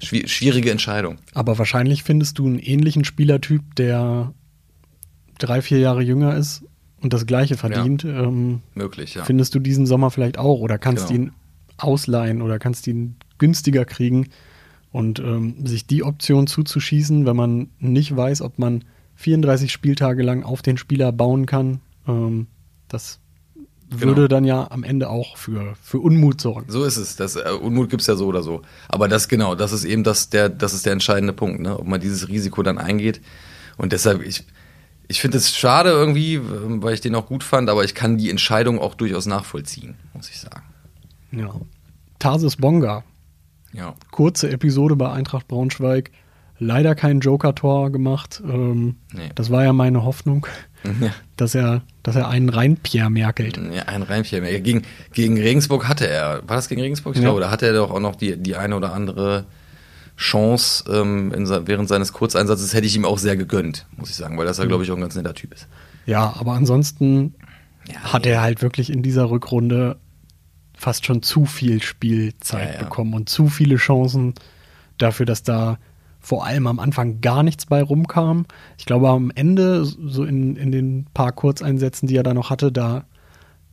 [0.02, 1.18] schwi- schwierige Entscheidung.
[1.34, 4.32] Aber wahrscheinlich findest du einen ähnlichen Spielertyp, der
[5.40, 6.62] drei, vier Jahre jünger ist
[7.02, 8.04] und das Gleiche verdient.
[8.04, 9.24] Ähm, Möglich, ja.
[9.24, 11.24] Findest du diesen Sommer vielleicht auch oder kannst Genau.
[11.24, 11.32] ihn
[11.78, 14.28] ausleihen oder kannst ihn günstiger kriegen
[14.92, 18.84] und ähm, sich die Option zuzuschießen, wenn man nicht weiß, ob man
[19.16, 21.80] 34 Spieltage lang auf den Spieler bauen kann.
[22.08, 22.48] Ähm,
[22.88, 23.20] das
[23.92, 24.28] würde Genau.
[24.28, 26.66] dann ja am Ende auch für, für Unmut sorgen.
[26.70, 27.16] So ist es.
[27.16, 28.62] Das, äh, Unmut gibt's ja so oder so.
[28.88, 31.80] Aber das genau, das ist eben das, der, das ist der entscheidende Punkt, ne?
[31.80, 33.22] ob man dieses Risiko dann eingeht.
[33.78, 34.44] Und deshalb, ich,
[35.10, 38.18] ich finde es schade irgendwie, ähm, weil ich den auch gut fand, aber ich kann
[38.18, 40.64] die Entscheidung auch durchaus nachvollziehen, muss ich sagen.
[41.32, 41.50] Ja.
[42.20, 43.04] Tarsis Bonga,
[43.74, 43.94] Ja.
[44.12, 46.12] kurze Episode bei Eintracht Braunschweig.
[46.62, 48.42] Leider kein Joker-Tor gemacht.
[48.46, 49.30] Ähm, Nee.
[49.36, 50.46] Das war ja meine Hoffnung,
[51.02, 53.58] Ja, dass er, dass er einen rein Pierre merkelt.
[53.74, 54.60] ja ein Reimchen mehr.
[54.60, 57.16] Gegen, gegen Regensburg hatte er, war das gegen Regensburg?
[57.16, 57.28] Ich Ja.
[57.30, 59.46] glaube, da hatte er doch auch noch die, die eine oder andere
[60.20, 64.38] Chance ähm, in, während seines Kurzeinsatzes, hätte ich ihm auch sehr gegönnt, muss ich sagen,
[64.38, 65.68] weil das ja, glaube ich, auch ein ganz netter Typ ist.
[66.06, 67.36] Ja, aber ansonsten
[67.88, 69.98] Ja, hat er halt wirklich in dieser Rückrunde
[70.76, 72.80] fast schon zu viel Spielzeit ja.
[72.84, 74.34] bekommen und zu viele Chancen
[74.98, 75.80] dafür, dass da
[76.20, 78.46] vor allem am Anfang gar nichts bei rumkam.
[78.78, 82.74] Ich glaube, am Ende, so in, in den paar Kurzeinsätzen, die er da noch hatte,
[82.74, 83.06] da,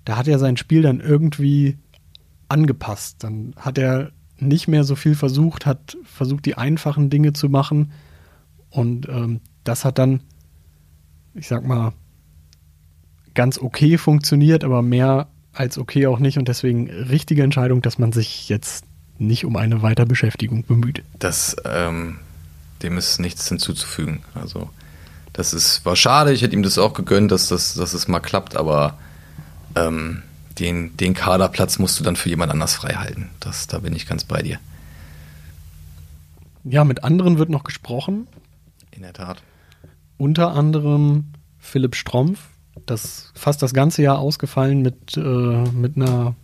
[0.05, 1.77] da hat er sein Spiel dann irgendwie
[2.49, 3.25] angepasst.
[3.25, 7.93] Dann hat er nicht mehr so viel versucht, hat versucht, die einfachen Dinge zu machen.
[8.71, 10.21] Und ähm, das hat dann,
[11.35, 11.93] ich sag mal,
[13.35, 16.39] ganz okay funktioniert, aber mehr als okay auch nicht.
[16.39, 18.85] Und deswegen richtige Entscheidung, dass man sich jetzt
[19.19, 21.03] nicht um eine Weiterbeschäftigung bemüht.
[21.19, 22.19] das, ähm,
[22.83, 24.21] dem ist nichts hinzuzufügen.
[24.35, 24.69] Also,
[25.33, 28.21] das ist, war schade, ich hätte ihm das auch gegönnt, dass das, dass es mal
[28.21, 28.99] klappt, aber
[29.75, 30.23] ähm,
[30.59, 33.31] den, den Kaderplatz musst du dann für jemand anders frei halten.
[33.41, 34.59] Das, da bin ich ganz bei dir.
[36.65, 38.27] Ja, mit anderen wird noch gesprochen.
[38.91, 39.43] In der Tat.
[40.17, 42.41] Unter anderem Philipp Strompf,
[42.87, 46.35] das fast das ganze Jahr ausgefallen mit, äh, mit einer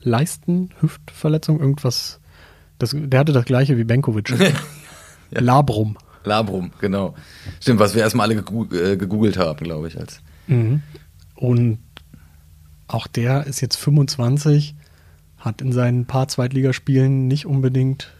[0.00, 2.20] Leisten-Hüftverletzung, irgendwas.
[2.78, 4.34] Das, der hatte das gleiche wie Benkovic.
[5.32, 5.40] Ja.
[5.40, 5.98] Labrum.
[6.22, 7.16] Labrum, genau.
[7.60, 9.98] Stimmt, was wir erstmal alle äh, gegoogelt haben, glaube ich.
[9.98, 10.20] Als.
[10.46, 10.82] Mhm.
[11.34, 11.78] Und
[12.88, 14.74] auch der ist jetzt 25,
[15.38, 18.12] hat in seinen paar Zweitligaspielen nicht unbedingt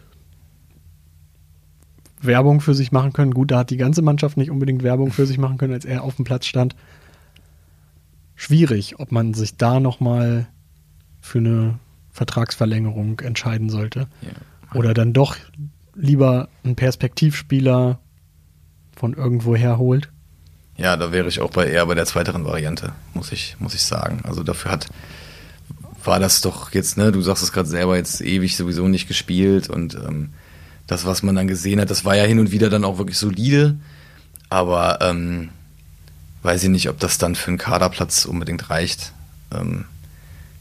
[2.21, 3.33] Werbung für sich machen können.
[3.33, 6.03] Gut, da hat die ganze Mannschaft nicht unbedingt Werbung für sich machen können, als er
[6.03, 6.75] auf dem Platz stand.
[8.35, 10.47] Schwierig, ob man sich da nochmal
[11.21, 11.79] für eine
[12.11, 14.07] Vertragsverlängerung entscheiden sollte.
[14.21, 14.77] Ja.
[14.77, 15.35] Oder dann doch
[15.95, 17.99] lieber einen Perspektivspieler
[18.95, 20.11] von irgendwoher holt.
[20.77, 23.81] Ja, da wäre ich auch bei eher bei der zweiteren Variante, muss ich, muss ich
[23.81, 24.21] sagen.
[24.23, 24.87] Also dafür hat,
[26.03, 29.69] war das doch jetzt, ne, du sagst es gerade selber, jetzt ewig sowieso nicht gespielt
[29.69, 30.29] und ähm,
[30.85, 33.17] das, was man dann gesehen hat, das war ja hin und wieder dann auch wirklich
[33.17, 33.75] solide,
[34.49, 35.49] aber ähm,
[36.43, 39.13] weiß ich nicht, ob das dann für einen Kaderplatz unbedingt reicht.
[39.51, 39.85] Ähm,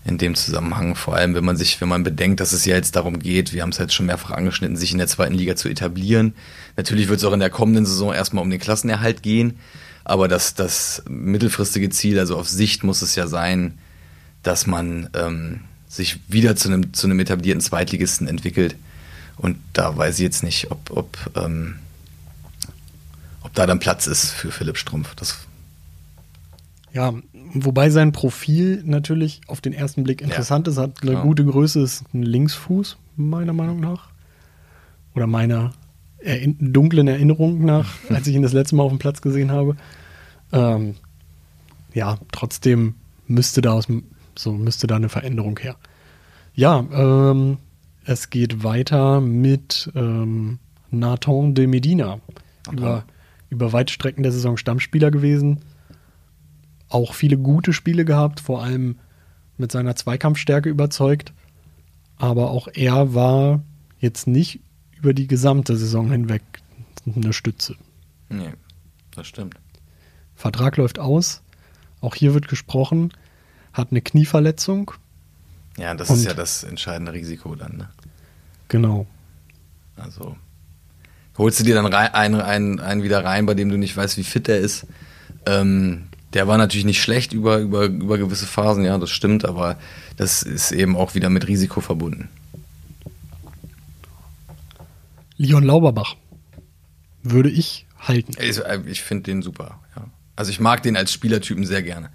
[0.06, 2.94] in dem Zusammenhang, vor allem wenn man sich, wenn man bedenkt, dass es ja jetzt
[2.94, 5.68] darum geht, wir haben es jetzt schon mehrfach angeschnitten, sich in der zweiten Liga zu
[5.68, 6.34] etablieren.
[6.76, 9.58] Natürlich wird es auch in der kommenden Saison erstmal um den Klassenerhalt gehen,
[10.08, 13.76] aber das, das mittelfristige Ziel, also auf Sicht muss es ja sein,
[14.44, 18.76] dass man ähm, sich wieder zu einem, zu einem etablierten Zweitligisten entwickelt.
[19.36, 21.74] Und da weiß ich jetzt nicht, ob, ob, ähm,
[23.42, 25.12] ob da dann Platz ist für Philipp Strumpf.
[25.16, 25.38] Das
[26.92, 27.12] Ja,
[27.54, 31.22] wobei sein Profil natürlich auf den ersten Blick interessant ist, hat eine Klar.
[31.24, 34.10] gute Größe, ist ein Linksfuß, meiner Meinung nach.
[35.16, 35.72] Oder meiner
[36.20, 39.76] Erinn dunklen Erinnerung nach, als ich ihn das letzte Mal auf dem Platz gesehen habe.
[40.52, 40.94] Ähm,
[41.94, 42.94] ja, trotzdem
[43.26, 43.88] müsste da aus
[44.38, 45.76] so müsste da eine Veränderung her.
[46.54, 47.58] Ja, ähm,
[48.04, 50.58] es geht weiter mit ähm,
[50.90, 52.20] Nathan de Medina.
[52.70, 53.04] Über,
[53.48, 55.60] über weite Strecken der Saison Stammspieler gewesen.
[56.88, 58.98] Auch viele gute Spiele gehabt, vor allem
[59.56, 61.32] mit seiner Zweikampfstärke überzeugt.
[62.16, 63.62] Aber auch er war
[63.98, 64.60] jetzt nicht
[64.96, 66.42] über die gesamte Saison hinweg
[67.14, 67.76] eine Stütze.
[68.28, 68.52] nee,
[69.12, 69.54] das stimmt.
[70.36, 71.42] Vertrag läuft aus.
[72.00, 73.12] Auch hier wird gesprochen.
[73.72, 74.92] Hat eine Knieverletzung.
[75.76, 77.76] Ja, das ist ja das entscheidende Risiko dann.
[77.76, 77.88] Ne?
[78.68, 79.06] Genau.
[79.96, 80.36] Also
[81.38, 84.16] holst du dir dann rein, einen, einen, einen wieder rein, bei dem du nicht weißt,
[84.16, 84.86] wie fit der ist.
[85.44, 89.78] Ähm, der war natürlich nicht schlecht über, über, über gewisse Phasen, ja, das stimmt, aber
[90.16, 92.28] das ist eben auch wieder mit Risiko verbunden.
[95.36, 96.16] Leon Lauberbach
[97.22, 98.32] würde ich halten.
[98.40, 99.78] Ich, ich finde den super.
[100.36, 102.10] Also ich mag den als Spielertypen sehr gerne.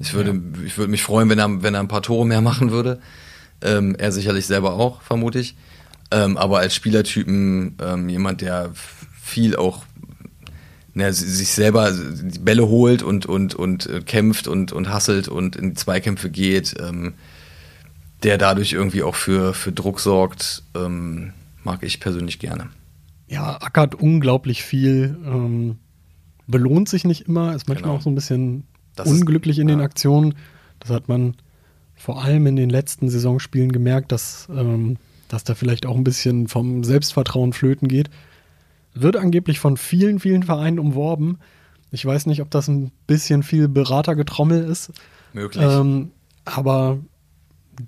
[0.00, 2.70] Ich würde, ich würde mich freuen, wenn er, wenn er ein paar Tore mehr machen
[2.70, 3.00] würde.
[3.62, 5.56] Ähm, er sicherlich selber auch, vermute ich.
[6.10, 8.70] Ähm, aber als Spielertypen ähm, jemand, der
[9.22, 9.84] viel auch
[10.94, 15.56] si- sich selber die Bälle holt und, und, und äh, kämpft und, und hasselt und
[15.56, 17.14] in Zweikämpfe geht, ähm,
[18.22, 21.32] der dadurch irgendwie auch für, für Druck sorgt, ähm,
[21.64, 22.68] mag ich persönlich gerne.
[23.28, 25.18] Ja, ackert unglaublich viel.
[26.46, 27.98] Belohnt sich nicht immer, ist manchmal Genau.
[27.98, 29.84] auch so ein bisschen Das ist- unglücklich in den ja.
[29.84, 30.34] Aktionen.
[30.80, 31.34] Das hat man
[31.94, 34.96] vor allem in den letzten Saisonspielen gemerkt, dass, ähm,
[35.28, 38.10] dass da vielleicht auch ein bisschen vom Selbstvertrauen flöten geht.
[38.94, 41.38] Wird angeblich von vielen, vielen Vereinen umworben.
[41.90, 44.92] Ich weiß nicht, ob das ein bisschen viel Beratergetrommel ist.
[45.32, 45.64] Möglich.
[45.64, 46.10] Ähm,
[46.44, 46.98] aber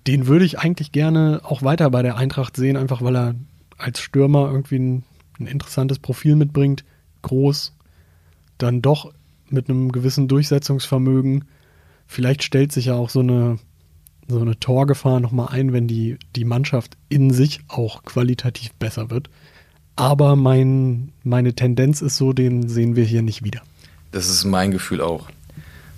[0.06, 3.34] den würde ich eigentlich gerne auch weiter bei der Eintracht sehen, einfach weil er
[3.78, 5.04] als Stürmer irgendwie ein,
[5.38, 6.84] ein interessantes Profil mitbringt.
[7.22, 7.74] Groß,
[8.58, 9.12] dann doch
[9.48, 11.44] mit einem gewissen Durchsetzungsvermögen.
[12.06, 13.58] Vielleicht stellt sich ja auch so eine,
[14.28, 19.30] so eine Torgefahr nochmal ein, wenn die, die Mannschaft in sich auch qualitativ besser wird.
[19.96, 23.62] Aber mein, meine Tendenz ist so, den sehen wir hier nicht wieder.
[24.12, 25.28] Das ist mein Gefühl auch.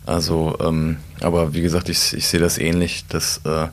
[0.06, 3.68] Also, ähm, aber wie gesagt, ich, ich sehe das ähnlich, dass äh,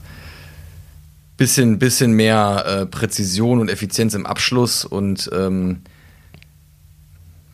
[1.37, 5.81] bisschen, bisschen mehr äh, Präzision und Effizienz im Abschluss und ähm,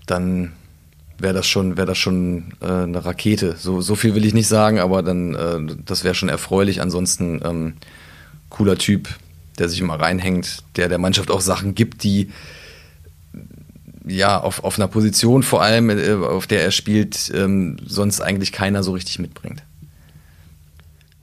[0.06, 0.54] dann
[1.24, 3.56] wäre das schon, wäre das schon äh, eine Rakete.
[3.58, 6.82] So, so viel will ich nicht sagen, aber dann, äh, das wäre schon erfreulich.
[6.82, 7.74] Ansonsten ähm,
[8.50, 9.10] cooler Typ,
[9.58, 12.30] der sich immer reinhängt, der der Mannschaft auch Sachen gibt, die
[14.06, 18.52] ja, auf, auf einer Position vor allem, äh, auf der er spielt, ähm, sonst eigentlich
[18.52, 19.64] keiner so richtig mitbringt.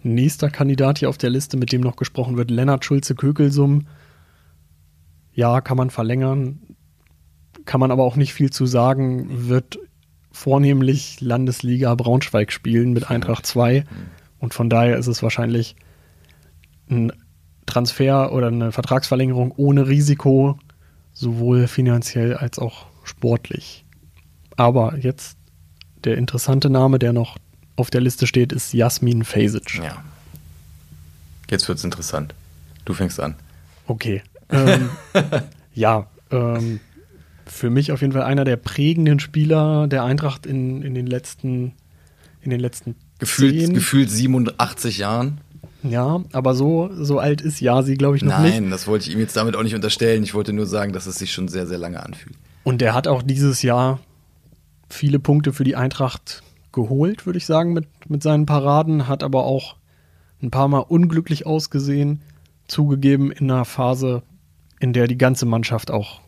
[0.03, 3.87] Nächster Kandidat hier auf der Liste, mit dem noch gesprochen wird, Lennart Schulze-Kökelsum.
[5.35, 6.59] Ja, kann man verlängern,
[7.67, 9.79] kann man aber auch nicht viel zu sagen, wird
[10.33, 13.85] vornehmlich Landesliga Braunschweig spielen mit Eintracht 2
[14.39, 15.77] Und von daher ist es wahrscheinlich
[16.89, 17.13] ein
[17.67, 20.59] Transfer oder eine Vertragsverlängerung ohne Risiko,
[21.13, 23.85] sowohl finanziell als auch sportlich.
[24.57, 25.37] Aber jetzt
[26.05, 27.37] der interessante Name, der noch
[27.77, 29.77] auf der Liste steht, ist Jasmin Fesic.
[29.77, 30.03] Ja.
[31.51, 32.35] Jetzt wird's interessant.
[32.85, 33.35] Du fängst an.
[33.87, 34.23] Okay.
[34.51, 34.91] Ähm,
[35.75, 36.81] ja, ähm,
[37.51, 41.73] für mich auf jeden Fall einer der prägenden Spieler der Eintracht in, in den letzten
[42.43, 45.41] in den letzten Gefühlt, gefühlt 87 Jahren.
[45.83, 48.73] Ja, aber so, so alt ist Jasi, glaube ich, noch Nein, nicht.
[48.73, 50.23] das wollte ich ihm jetzt damit auch nicht unterstellen.
[50.23, 52.37] Ich wollte nur sagen, dass es sich schon sehr, sehr lange anfühlt.
[52.65, 54.01] Und der hat auch dieses Jahr
[54.89, 59.45] viele Punkte für die Eintracht geholt, würde ich sagen, mit, mit seinen Paraden, hat aber
[59.45, 59.77] auch
[60.43, 62.23] ein paar Mal unglücklich ausgesehen,
[62.67, 64.23] zugegeben in einer Phase,
[64.81, 66.21] in der die ganze Mannschaft auch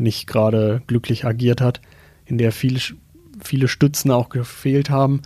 [0.00, 1.80] nicht gerade glücklich agiert hat,
[2.24, 2.80] in der viele,
[3.40, 5.22] viele Stützen auch gefehlt haben.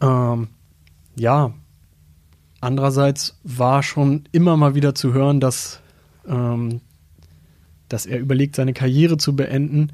[0.00, 0.48] Ähm,
[1.16, 1.52] ja,
[2.60, 5.80] andererseits war schon immer mal wieder zu hören, dass,
[6.26, 6.80] ähm,
[7.88, 9.92] dass er überlegt, seine Karriere zu beenden.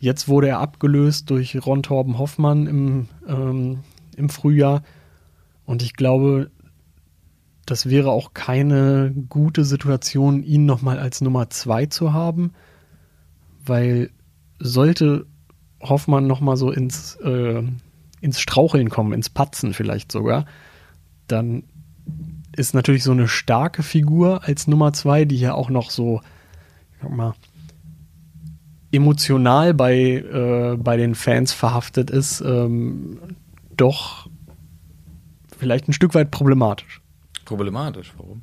[0.00, 3.80] Jetzt wurde er abgelöst durch Ron Torben Hoffmann im, ähm,
[4.16, 4.82] im Frühjahr.
[5.64, 6.50] Und ich glaube,
[7.66, 12.52] das wäre auch keine gute Situation, ihn nochmal als Nummer zwei zu haben,
[13.68, 14.10] weil
[14.58, 15.26] sollte
[15.80, 17.62] Hoffmann nochmal so ins, äh,
[18.20, 20.46] ins Straucheln kommen, ins Patzen vielleicht sogar,
[21.28, 21.64] dann
[22.56, 26.20] ist natürlich so eine starke Figur als Nummer zwei, die ja auch noch so,
[26.96, 27.34] ich sag mal,
[28.90, 33.20] emotional bei, äh, bei den Fans verhaftet ist, ähm,
[33.76, 34.28] doch
[35.56, 37.00] vielleicht ein Stück weit problematisch.
[37.44, 38.42] Problematisch, warum?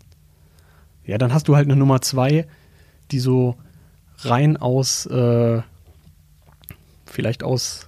[1.03, 2.47] Ja, dann hast du halt eine Nummer zwei,
[3.11, 3.55] die so
[4.19, 5.61] rein aus, äh,
[7.05, 7.87] vielleicht aus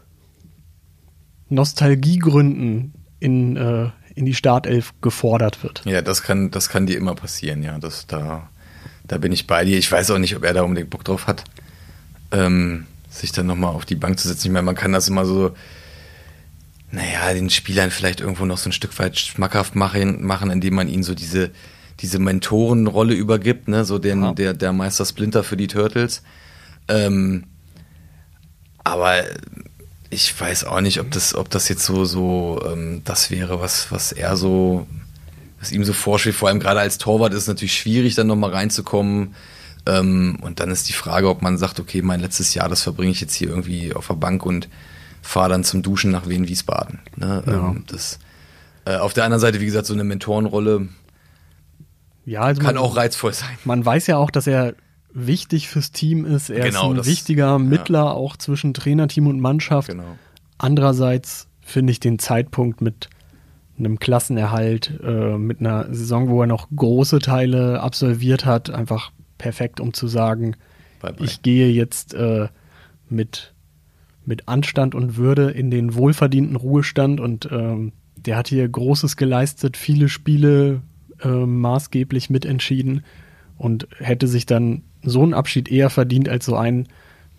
[1.50, 5.84] Nostalgiegründen in, äh, in die Startelf gefordert wird.
[5.86, 7.78] Ja, das kann, das kann dir immer passieren, ja.
[7.78, 8.50] Das, da,
[9.06, 9.78] da bin ich bei dir.
[9.78, 11.44] Ich weiß auch nicht, ob er da unbedingt Bock drauf hat,
[12.32, 14.48] ähm, sich dann nochmal auf die Bank zu setzen.
[14.48, 15.56] Ich meine, man kann das immer so,
[16.92, 20.88] naja, den Spielern vielleicht irgendwo noch so ein Stück weit schmackhaft machen, machen indem man
[20.88, 21.52] ihnen so diese,
[22.00, 24.34] diese Mentorenrolle übergibt, ne, so den, Ja.
[24.34, 26.22] der, der Meister Splinter für die Turtles.
[26.88, 27.46] Ähm,
[28.84, 29.24] aber
[30.10, 33.92] ich weiß auch nicht, ob das, ob das jetzt so, so ähm, das wäre, was,
[33.92, 34.88] was er so,
[35.60, 36.38] was ihm so vorschwebt.
[36.38, 39.36] Vor allem gerade als Torwart ist es natürlich schwierig, dann nochmal reinzukommen.
[39.86, 43.12] Ähm, und dann ist die Frage, ob man sagt, okay, mein letztes Jahr, das verbringe
[43.12, 44.70] ich jetzt hier irgendwie auf der Bank und
[45.22, 47.00] fahre dann zum Duschen nach Wien-Wiesbaden.
[47.18, 47.44] Ne?
[47.46, 47.54] Ja.
[47.54, 48.20] Ähm, das,
[48.86, 50.88] äh, auf der anderen Seite, wie gesagt, so eine Mentorenrolle
[52.28, 53.58] Ja, also kann man, auch reizvoll sein.
[53.66, 54.74] man weiß ja auch, dass er
[55.14, 56.50] wichtig fürs Team ist.
[56.50, 59.88] Er Genau, ist ein das- wichtiger Mittler auch zwischen Trainerteam und Mannschaft.
[59.90, 60.18] Genau.
[60.58, 63.10] Andererseits finde ich den Zeitpunkt mit
[63.80, 69.80] einem Klassenerhalt, äh, mit einer Saison, wo er noch große Teile absolviert hat, einfach perfekt,
[69.80, 70.56] um zu sagen,
[71.02, 71.26] Bye, bye.
[71.26, 72.48] ich gehe jetzt äh,
[73.10, 73.54] mit,
[74.26, 79.78] mit Anstand und Würde in den wohlverdienten Ruhestand und ähm, der hat hier Großes geleistet,
[79.78, 80.82] viele Spiele
[81.24, 83.04] äh, maßgeblich mitentschieden
[83.58, 86.88] und hätte sich dann so einen Abschied eher verdient als so einen,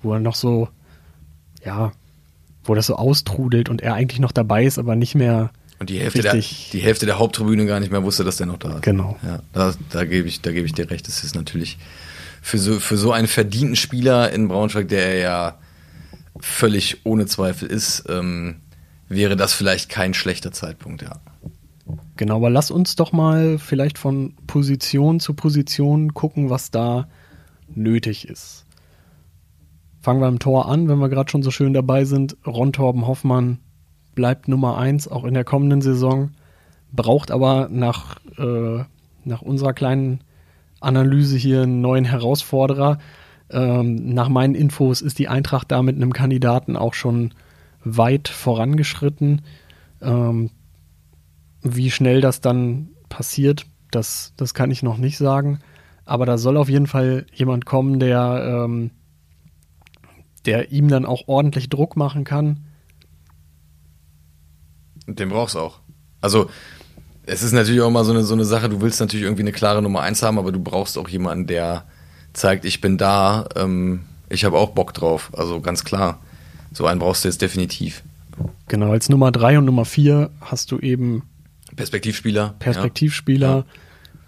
[0.03, 0.69] wo er noch so,
[1.65, 1.93] ja,
[2.65, 6.01] wo das so austrudelt und er eigentlich noch dabei ist, aber nicht mehr Und die
[6.01, 8.83] Hälfte, der, die Hälfte der Haupttribüne gar nicht mehr wusste, dass der noch da ist.
[8.83, 9.17] Genau.
[9.23, 11.09] Ja, da, da gebe ich, da gebe ich dir recht.
[11.09, 11.79] Das ist natürlich
[12.43, 15.59] für so, für so einen verdienten Spieler in Braunschweig, der er ja
[16.41, 18.57] völlig ohne Zweifel ist, ähm,
[19.09, 21.21] wäre das vielleicht kein schlechter Zeitpunkt, ja.
[22.19, 27.07] Genau, aber lass uns doch mal vielleicht von Position zu Position gucken, was da
[27.73, 28.67] nötig ist.
[30.01, 32.37] Fangen wir im Tor an, wenn wir gerade schon so schön dabei sind.
[32.45, 33.59] Ron Torben Hoffmann
[34.17, 36.33] bleibt Nummer eins auch in der kommenden Saison,
[36.91, 38.83] braucht aber nach, äh,
[39.25, 40.25] nach unserer kleinen
[40.81, 42.99] Analyse hier einen neuen Herausforderer.
[43.49, 47.33] Ähm, nach meinen Infos ist die Eintracht da mit einem Kandidaten auch schon
[47.85, 49.43] weit vorangeschritten.
[50.03, 50.51] Ähm,
[51.63, 55.61] wie schnell das dann passiert, das, das kann ich noch nicht sagen.
[56.05, 58.91] Aber da soll auf jeden Fall jemand kommen, der, ähm,
[60.47, 62.65] der ihm dann auch ordentlich Druck machen kann.
[65.07, 65.81] Und den brauchst du auch.
[66.21, 66.49] Also,
[67.25, 69.53] es ist natürlich auch immer so eine, so eine Sache, du willst natürlich irgendwie eine
[69.53, 71.85] klare Nummer eins haben, aber du brauchst auch jemanden, der
[72.33, 75.31] zeigt, ich bin da, ähm, ich habe auch Bock drauf.
[75.37, 76.21] Also ganz klar.
[76.73, 78.03] So einen brauchst du jetzt definitiv.
[78.69, 81.23] Genau, als Nummer drei und Nummer vier hast du eben
[81.79, 82.55] Perspektivspieler.
[82.59, 83.65] Perspektivspieler, Ja.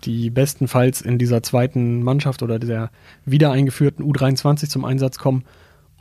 [0.05, 2.91] die bestenfalls in dieser zweiten Mannschaft oder der
[3.25, 5.45] wieder eingeführten U23 zum Einsatz kommen.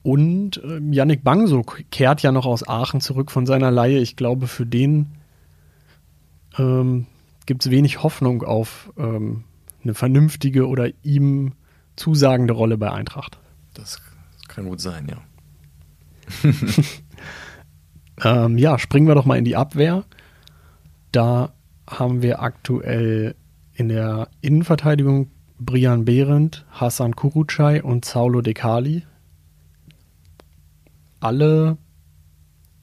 [0.02, 4.00] Und äh, Yannick Bangso kehrt ja noch aus Aachen zurück von seiner Leihe.
[4.00, 5.08] Ich glaube, für den
[6.58, 7.06] ähm,
[7.46, 9.44] gibt es wenig Hoffnung auf ähm,
[9.84, 11.54] eine vernünftige oder ihm
[11.98, 13.38] zusagende Rolle bei Eintracht.
[13.74, 14.02] Das
[14.48, 15.18] kann gut sein, ja.
[18.22, 20.04] Ähm, ja, springen wir doch mal in die Abwehr.
[21.12, 21.54] Da
[21.88, 23.36] haben wir aktuell
[23.74, 29.04] in der Innenverteidigung Brian Behrendt, Hassan Kurucay und Saulo Dekali.
[31.20, 31.78] Alle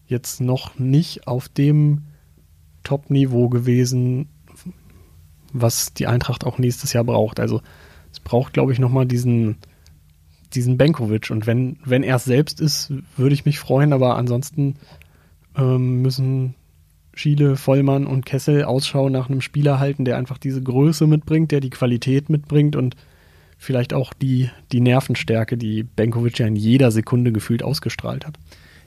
[0.06, 2.04] jetzt noch nicht auf dem
[2.84, 4.28] Top-Niveau gewesen,
[5.52, 7.40] was die Eintracht auch nächstes Jahr braucht.
[7.40, 7.62] Also
[8.12, 9.56] es braucht, glaube ich, nochmal diesen,
[10.54, 11.30] diesen Benkovic.
[11.30, 14.76] Und wenn, wenn er es selbst ist, würde ich mich freuen, aber ansonsten
[15.56, 16.54] ähm, müssen
[17.16, 21.60] Schiele, Vollmann und Kessel Ausschau nach einem Spieler halten, der einfach diese Größe mitbringt, der
[21.60, 22.94] die Qualität mitbringt und
[23.58, 28.34] vielleicht auch die, die Nervenstärke, die Benkovic ja in jeder Sekunde gefühlt ausgestrahlt hat.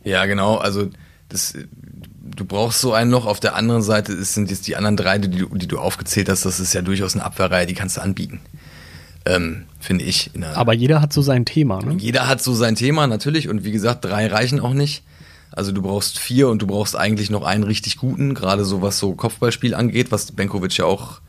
[0.03, 0.57] Ja, genau.
[0.57, 0.89] Also
[1.27, 1.55] das,
[2.35, 3.25] du brauchst so einen noch.
[3.25, 6.29] Auf der anderen Seite ist, sind jetzt die anderen drei, die, du- die du aufgezählt
[6.29, 8.39] hast, das ist ja durchaus eine Abwehrreihe, die kannst du anbieten.
[9.25, 10.31] Ähm, Finde ich.
[10.55, 11.81] Aber jeder hat so sein Thema.
[11.83, 11.95] Ne?
[11.97, 13.49] Jeder hat so sein Thema, natürlich.
[13.49, 15.03] Und wie gesagt, drei reichen auch nicht.
[15.59, 18.97] Also du brauchst vier und du brauchst eigentlich noch einen richtig guten, gerade so was
[18.97, 21.19] so Kopfballspiel angeht, was Benkovic ja auch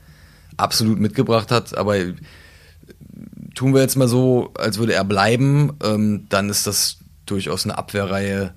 [0.57, 1.77] absolut mitgebracht hat.
[1.77, 2.15] Aber äh,
[3.57, 7.77] tun wir jetzt mal so, als würde er bleiben, ähm, dann ist das durchaus eine
[7.77, 8.55] Abwehrreihe,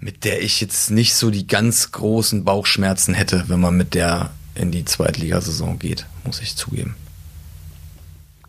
[0.00, 4.30] mit der ich jetzt nicht so die ganz großen Bauchschmerzen hätte, wenn man mit der
[4.54, 6.96] in die Zweitligasaison geht, muss ich zugeben.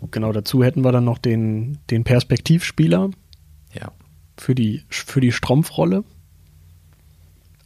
[0.10, 3.10] Genau dazu hätten wir dann noch den, den Perspektivspieler
[3.74, 3.92] Ja.
[4.38, 6.06] für die, für die Strumpfrolle.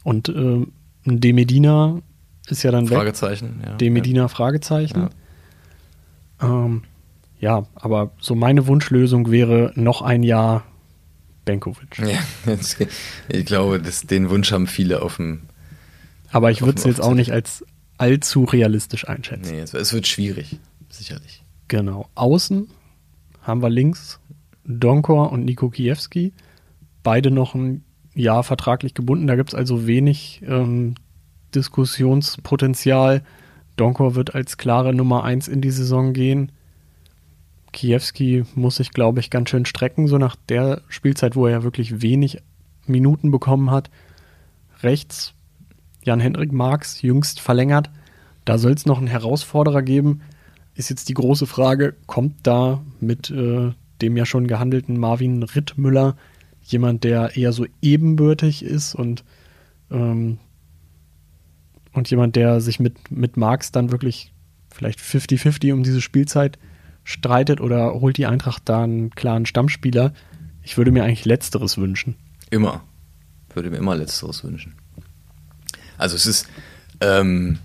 [0.04, 0.72] Und ein
[1.04, 2.00] De Medina
[2.46, 2.98] ist ja dann weg.
[2.98, 3.62] Fragezeichen.
[3.64, 3.74] Ja.
[3.74, 5.10] De Medina Fragezeichen.
[6.40, 6.64] Ja.
[6.64, 6.82] Ähm,
[7.40, 10.64] ja, aber so meine Wunschlösung wäre noch ein Jahr
[11.44, 11.98] Benkovic.
[11.98, 12.18] Ja,
[13.28, 15.42] ich glaube, das, den Wunsch haben viele auf dem.
[16.30, 17.64] Aber ich würde es jetzt auch nicht als
[17.98, 19.52] allzu realistisch einschätzen.
[19.52, 21.42] Nee, es, es wird schwierig, sicherlich.
[21.68, 22.08] Genau.
[22.14, 22.68] Außen
[23.42, 24.20] haben wir links
[24.64, 26.32] Donkor und Niko Kiewski.
[27.02, 27.83] Beide noch ein
[28.14, 29.26] Jahr vertraglich gebunden.
[29.26, 30.94] Da gibt es also wenig ähm,
[31.54, 33.22] Diskussionspotenzial.
[33.76, 36.52] Donkor wird als klare Nummer 1 in die Saison gehen.
[37.72, 41.62] Kiewski muss sich, glaube ich, ganz schön strecken, so nach der Spielzeit, wo er ja
[41.64, 42.38] wirklich wenig
[42.86, 43.90] Minuten bekommen hat.
[44.82, 45.34] Rechts
[46.04, 47.90] Jan-Hendrik Marx, jüngst verlängert.
[48.44, 50.20] Da soll es noch einen Herausforderer geben.
[50.74, 53.72] Ist jetzt die große Frage, kommt da mit äh,
[54.02, 56.16] dem ja schon gehandelten Marvin Rittmüller
[56.64, 59.24] jemand, der eher so ebenbürtig ist und,
[59.90, 60.38] ähm,
[61.92, 64.32] und jemand, der sich mit, mit Marx dann wirklich
[64.72, 66.58] vielleicht 50-50 um diese Spielzeit
[67.04, 70.12] streitet oder holt die Eintracht da einen klaren Stammspieler?
[70.62, 72.16] Ich würde mir eigentlich Letzteres wünschen.
[72.50, 72.82] Immer.
[73.52, 74.74] Würde mir immer Letzteres wünschen.
[75.98, 76.48] Also es ist,
[77.00, 77.58] ähm,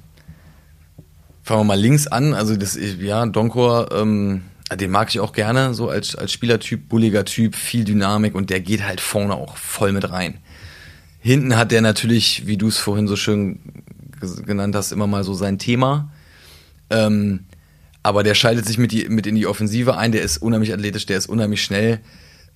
[1.41, 2.33] fangen wir mal links an.
[2.33, 4.43] Also das, ja, Donkor, ähm,
[4.75, 8.59] den mag ich auch gerne, so als, als Spielertyp, bulliger Typ, viel Dynamik und der
[8.59, 10.37] geht halt vorne auch voll mit rein.
[11.19, 13.59] Hinten hat der natürlich, wie du es vorhin so schön
[14.45, 16.11] genannt hast, immer mal so sein Thema.
[16.89, 17.45] Ähm,
[18.03, 21.05] aber der schaltet sich mit, die, mit in die Offensive ein, der ist unheimlich athletisch,
[21.05, 21.99] der ist unheimlich schnell.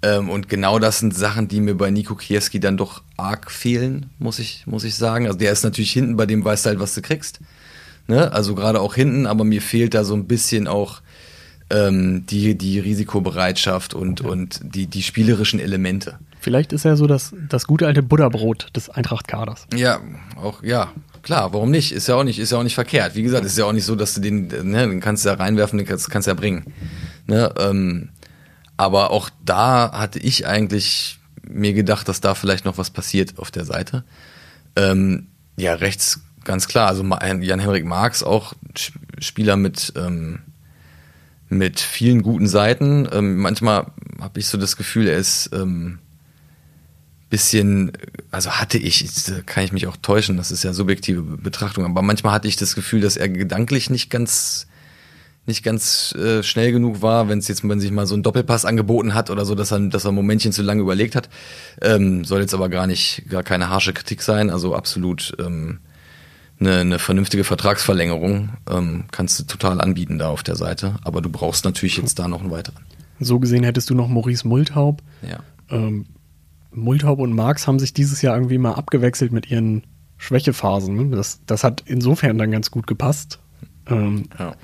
[0.02, 4.10] Ähm, und genau das sind Sachen, die mir bei Nico Kiewski dann doch arg fehlen,
[4.20, 5.28] muss ich, muss ich sagen.
[5.28, 7.40] Also der ist natürlich hinten, bei dem weißt du halt, was du kriegst.
[8.08, 8.32] Ne?
[8.32, 11.02] Also gerade auch hinten, aber mir fehlt da so ein bisschen auch
[11.74, 16.20] ähm, die, die Risikobereitschaft und, und die, die spielerischen Elemente.
[16.40, 19.66] Vielleicht ist er so das, das gute alte Butterbrot des Eintracht-Kaders.
[19.76, 20.00] Ja,
[20.36, 20.92] auch, ja,
[21.24, 21.92] klar, warum nicht?
[21.92, 23.16] Ist ja auch nicht, ist ja auch nicht verkehrt.
[23.16, 25.36] Wie gesagt, ist ja auch nicht so, dass du den, ne, den kannst du ja
[25.36, 26.66] reinwerfen, den kannst, kannst du ja bringen.
[27.26, 28.10] Ne, ähm,
[28.78, 33.50] aber auch da hatte ich eigentlich mir gedacht, dass da vielleicht noch was passiert auf
[33.50, 34.04] der Seite.
[34.76, 36.88] Ähm, ja, rechts ganz klar.
[36.88, 38.54] Also Jan-Henrik Marx auch
[39.20, 40.40] Spieler mit ähm,
[41.58, 43.08] mit vielen guten Seiten.
[43.12, 43.88] Ähm, manchmal
[44.20, 46.00] habe ich so das Gefühl, er ist ähm,
[47.30, 47.92] bisschen,
[48.30, 51.86] also hatte ich, äh, kann ich mich auch täuschen, das ist ja subjektive Be- Betrachtung,
[51.86, 54.68] aber manchmal hatte ich das Gefühl, dass er gedanklich nicht ganz
[55.46, 58.64] nicht ganz äh, schnell genug war, wenn es jetzt, wenn sich mal so ein Doppelpass
[58.64, 61.28] angeboten hat oder so, dass er, dass er ein Momentchen zu lange überlegt hat.
[61.82, 65.80] Ähm, soll jetzt aber gar nicht, gar keine harsche Kritik sein, also absolut ähm,
[66.66, 71.30] eine, eine vernünftige Vertragsverlängerung ähm, kannst du total anbieten da auf der Seite, aber du
[71.30, 72.84] brauchst natürlich jetzt da noch einen weiteren.
[73.20, 75.02] So gesehen hättest du noch Maurice Multhaup.
[75.22, 75.40] Ja.
[75.70, 76.06] Ähm,
[76.72, 79.84] Multhaup und Marx haben sich dieses Jahr irgendwie mal abgewechselt mit ihren
[80.18, 81.12] Schwächephasen.
[81.12, 83.40] Das, das hat insofern dann ganz gut gepasst.
[83.86, 84.56] Ähm, ja.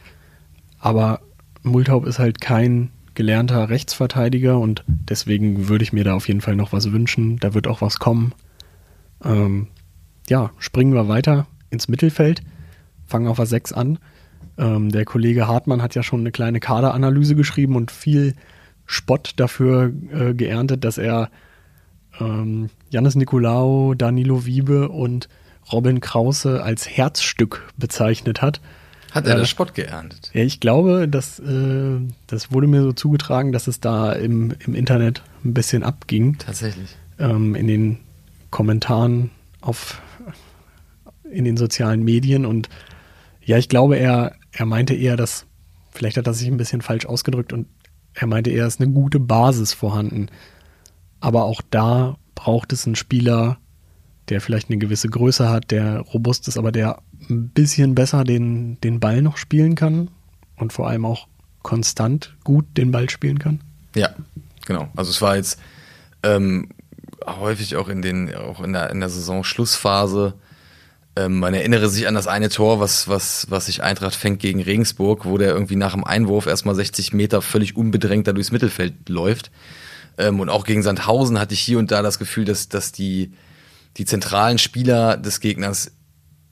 [0.79, 1.19] aber
[1.61, 6.55] Multhaup ist halt kein gelernter Rechtsverteidiger und deswegen würde ich mir da auf jeden Fall
[6.55, 7.37] noch was wünschen.
[7.37, 8.33] Da wird auch was kommen.
[9.25, 9.67] Ähm,
[10.29, 12.41] ja, springen wir weiter ins Mittelfeld.
[13.05, 13.97] fangen auf der 6 an.
[14.57, 18.35] Ähm, der Kollege Hartmann hat ja schon eine kleine Kaderanalyse geschrieben und viel
[18.85, 21.29] Spott dafür äh, geerntet, dass er
[22.19, 25.29] ähm, Janis Nikolaou, Danilo Wiebe und
[25.71, 28.59] Robin Krause als Herzstück bezeichnet hat.
[29.11, 30.31] Hat er Äh, das Spott geerntet?
[30.33, 34.75] Ja, ich glaube, dass, äh, das wurde mir so zugetragen, dass es da im, im
[34.75, 36.95] Internet ein bisschen abging, Tatsächlich.
[37.19, 37.97] ähm, in den
[38.51, 39.29] Kommentaren
[39.61, 40.01] auf
[41.31, 42.45] in den sozialen Medien.
[42.45, 42.69] Und
[43.43, 45.45] ja, ich glaube, er, er meinte eher, dass,
[45.91, 47.67] vielleicht hat er sich ein bisschen falsch ausgedrückt und
[48.13, 50.27] er meinte eher, es ist eine gute Basis vorhanden.
[51.19, 53.57] Aber auch da braucht es einen Spieler,
[54.29, 58.79] der vielleicht eine gewisse Größe hat, der robust ist, aber der ein bisschen besser den,
[58.81, 60.09] den Ball noch spielen kann
[60.55, 61.27] und vor allem auch
[61.61, 63.61] konstant gut den Ball spielen kann.
[63.95, 64.09] Ja,
[64.65, 64.89] genau.
[64.95, 65.59] Also es war jetzt
[66.23, 66.69] ähm,
[67.25, 70.35] häufig auch in den, auch in der, in der Saison-Schlussphase.
[71.15, 74.61] Ähm, man erinnere sich an das eine Tor, was, was, was sich Eintracht fängt gegen
[74.61, 79.09] Regensburg, wo der irgendwie nach dem Einwurf erstmal 60 Meter völlig unbedrängt da durchs Mittelfeld
[79.09, 79.51] läuft.
[80.17, 83.31] Ähm, und auch gegen Sandhausen hatte ich hier und da das Gefühl, dass, dass die,
[83.97, 85.91] die zentralen Spieler des Gegners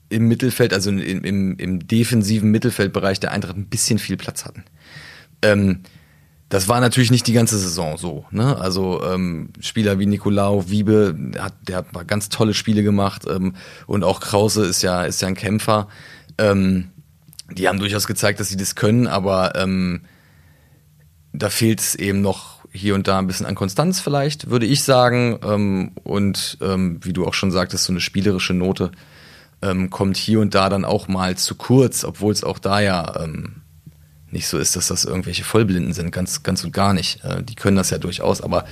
[0.09, 4.63] im Mittelfeld, also im, im, im defensiven Mittelfeldbereich der Eintracht ein bisschen viel Platz hatten.
[5.41, 5.81] Ähm,
[6.49, 8.25] das war natürlich nicht die ganze Saison so.
[8.31, 8.57] Ne?
[8.57, 13.55] Also ähm, Spieler wie Nikolaou, Wiebe, der hat, der hat ganz tolle Spiele gemacht ähm,
[13.85, 15.87] und auch Krause ist ja ist ja ein Kämpfer.
[16.37, 16.91] Ähm,
[17.51, 20.01] die haben durchaus gezeigt, dass sie das können, aber ähm,
[21.33, 24.83] da fehlt es eben noch hier und da ein bisschen an Konstanz vielleicht, würde ich
[24.83, 25.39] sagen.
[25.43, 28.91] Ähm, und ähm, wie du auch schon sagtest, so eine spielerische Note
[29.61, 33.23] ähm, kommt hier und da dann auch mal zu kurz, obwohl es auch da ja
[33.23, 33.61] ähm,
[34.31, 37.23] nicht so ist, dass das irgendwelche Vollblinden sind, ganz, ganz und gar nicht.
[37.23, 38.65] Äh, die können das ja durchaus, aber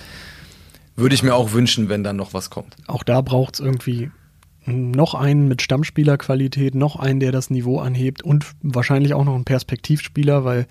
[0.95, 2.75] würde ich mir auch wünschen, wenn dann noch was kommt.
[2.87, 4.11] Auch da braucht es irgendwie
[4.65, 9.45] noch einen mit Stammspielerqualität, noch einen, der das Niveau anhebt und wahrscheinlich auch noch einen
[9.45, 10.67] Perspektivspieler, weil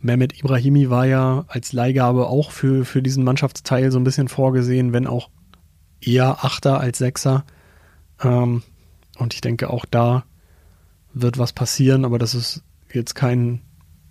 [0.00, 4.92] Mehmet Ibrahimi war ja als Leihgabe auch für, für diesen Mannschaftsteil so ein bisschen vorgesehen,
[4.92, 5.28] wenn auch
[6.00, 7.44] eher Achter als Sechser.
[8.22, 8.62] Ähm,
[9.18, 10.24] und ich denke, auch da
[11.12, 12.62] wird was passieren, aber das ist
[12.92, 13.60] jetzt kein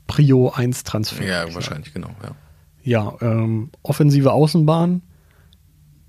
[0.07, 1.25] Prio 1 Transfer.
[1.25, 2.09] Ja, wahrscheinlich, genau.
[2.23, 2.31] Ja.
[2.83, 5.01] Ja, ähm, offensive Außenbahn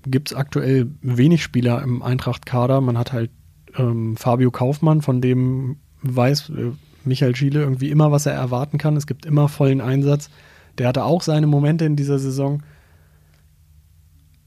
[0.03, 2.79] gibt es aktuell wenig Spieler im Eintracht-Kader.
[2.79, 3.31] Man hat halt
[3.77, 6.71] ähm, Fabio Kaufmann, von dem weiß äh,
[7.03, 8.95] Michael Schiele irgendwie immer, was er erwarten kann.
[8.95, 10.29] Es gibt immer vollen Einsatz.
[10.77, 12.63] Der hatte auch seine Momente in dieser Saison.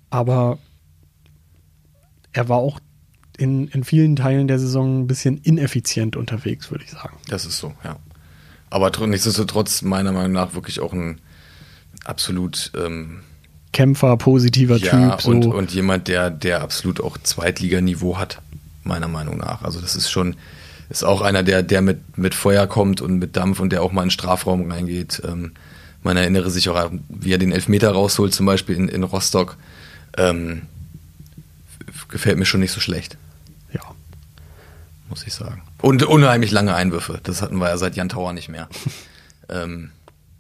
[0.09, 0.59] Aber
[2.33, 2.81] er war auch
[3.37, 7.17] in, in vielen Teilen der Saison ein bisschen ineffizient unterwegs, würde ich sagen.
[7.29, 7.97] Das ist so, ja.
[8.73, 11.21] Aber tr- nichtsdestotrotz meiner Meinung nach wirklich auch ein
[12.05, 13.21] absolut ähm,
[13.75, 15.21] Kämpfer, positiver ja, Typ.
[15.21, 15.31] So.
[15.31, 18.41] und, und jemand, der, der absolut auch Zweitliganiveau hat,
[18.83, 19.61] meiner Meinung nach.
[19.63, 20.37] Also das ist schon,
[20.89, 23.93] ist auch einer, der, der mit, mit Feuer kommt und mit Dampf und der auch
[23.93, 25.21] mal in den Strafraum reingeht.
[25.23, 25.53] Ähm,
[26.03, 29.59] man erinnere sich auch, wie er den Elfmeter rausholt, zum Beispiel in, in Rostock.
[30.17, 30.63] Ähm,
[32.09, 33.19] gefällt mir schon nicht so schlecht.
[35.13, 35.61] Muss ich sagen.
[35.83, 37.21] Und unheimlich lange Einwürfe.
[37.23, 38.67] Das hatten wir ja seit Jan Tauer nicht mehr.
[39.51, 39.91] ähm,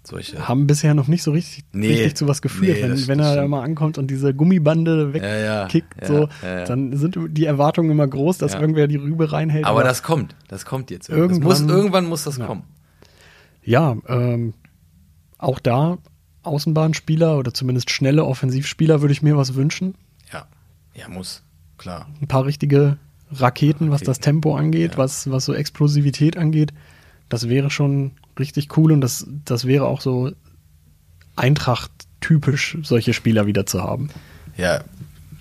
[0.02, 0.48] solche.
[0.48, 2.78] haben bisher noch nicht so richtig, Nee, richtig zu was geführt.
[2.78, 6.28] nee, wenn wenn er da mal ankommt und diese Gummibande Ja, ja, wegkickt, ja, so,
[6.42, 6.64] ja, ja.
[6.64, 8.60] dann sind die Erwartungen immer groß, dass Ja.
[8.60, 9.66] irgendwer die Rübe reinhält.
[9.66, 11.08] Aber das kommt, das kommt jetzt.
[11.10, 12.46] Das Irgendwann- muss, irgendwann muss das Ja.
[12.46, 12.64] kommen.
[13.62, 14.54] ja, ähm,
[15.38, 15.98] auch da
[16.44, 19.94] Außenbahnspieler oder zumindest schnelle Offensivspieler würde ich mir was wünschen.
[20.32, 20.46] Ja,
[20.94, 21.42] ja, muss,
[21.78, 22.08] klar.
[22.20, 22.96] Ein paar richtige
[23.35, 24.99] Raketen, was das Tempo angeht, Ja.
[24.99, 26.72] was, was so Explosivität angeht.
[27.28, 30.33] Das wäre schon richtig cool und das, das wäre auch so
[31.37, 34.11] Eintracht-typisch, solche Spieler wieder zu haben.
[34.57, 34.85] Ja,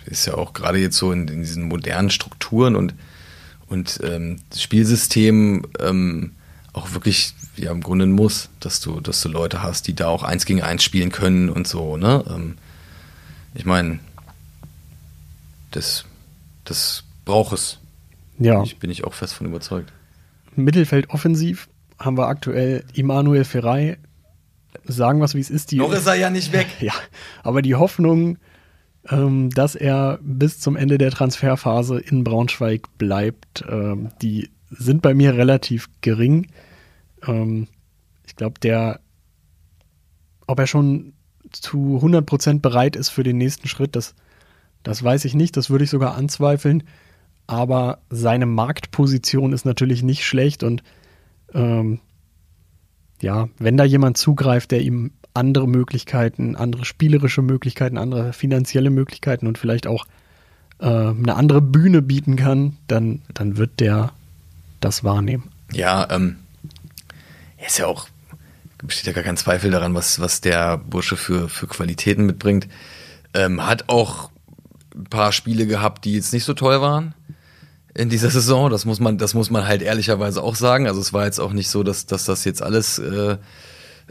[0.06, 2.96] ist ja auch gerade jetzt so in, in diesen modernen Strukturen und,
[3.68, 6.32] und ähm, Spielsystem ähm,
[6.74, 10.08] auch wirklich ja im Grunde ein Muss, dass du, dass du Leute hast, die da
[10.08, 12.24] auch eins gegen eins spielen können und so, ne?
[12.30, 12.58] Ähm,
[13.54, 14.00] ich meine,
[15.72, 16.06] das,
[16.64, 17.80] das braucht es.
[18.42, 18.64] Ja.
[18.64, 19.94] Ich bin ich auch fest von überzeugt.
[20.56, 21.68] Mittelfeld offensiv
[22.00, 23.98] haben wir aktuell Immanuel Ferrei.
[24.86, 25.72] Sagen wir es, wie es ist.
[25.72, 26.68] Die, Noch ist er ja nicht weg.
[26.80, 26.94] ja,
[27.44, 28.38] aber die Hoffnung,
[29.10, 35.14] ähm, dass er bis zum Ende der Transferphase in Braunschweig bleibt, ähm, die sind bei
[35.14, 36.48] mir relativ gering.
[37.28, 37.68] Ähm,
[38.26, 39.02] ich glaube, der,
[40.48, 41.14] ob er schon
[41.52, 44.16] zu 100% bereit ist für den nächsten Schritt, das,
[44.84, 45.58] das weiß ich nicht.
[45.58, 46.84] Das würde ich sogar anzweifeln.
[47.48, 50.84] Aber seine Marktposition ist natürlich nicht schlecht und
[51.54, 52.00] ähm,
[53.22, 59.48] ja, wenn da jemand zugreift, der ihm andere Möglichkeiten, andere spielerische Möglichkeiten, andere finanzielle Möglichkeiten
[59.48, 60.06] und vielleicht auch
[60.80, 64.12] äh, eine andere Bühne bieten kann, dann, dann wird der
[64.80, 65.50] das wahrnehmen.
[65.72, 66.38] Ja, ähm,
[67.66, 68.08] ist ja auch,
[68.84, 72.68] besteht ja gar kein Zweifel daran, was, was der Bursche für, für Qualitäten mitbringt.
[73.34, 74.32] Ähm, hat auch
[74.94, 77.14] ein paar Spiele gehabt, die jetzt nicht so toll waren
[77.94, 78.70] in dieser Saison.
[78.70, 80.88] Das muss man, das muss man halt ehrlicherweise auch sagen.
[80.88, 83.38] Also es war jetzt auch nicht so, dass, dass das jetzt alles äh,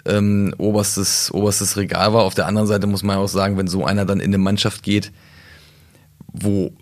[0.04, 2.24] ähm, oberstes, oberstes Regal war.
[2.24, 4.82] Auf der anderen Seite muss man auch sagen, wenn so einer dann in eine Mannschaft
[4.82, 5.12] geht,
[6.32, 6.72] wo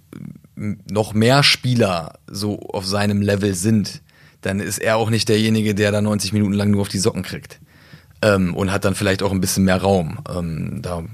[0.56, 4.02] noch mehr Spieler so auf seinem Level sind,
[4.40, 7.22] dann ist er auch nicht derjenige, der da 90 Minuten lang nur auf die Socken
[7.22, 7.60] kriegt.
[8.20, 10.18] Ähm, und hat dann vielleicht auch ein bisschen mehr Raum.
[10.28, 11.04] Ähm, da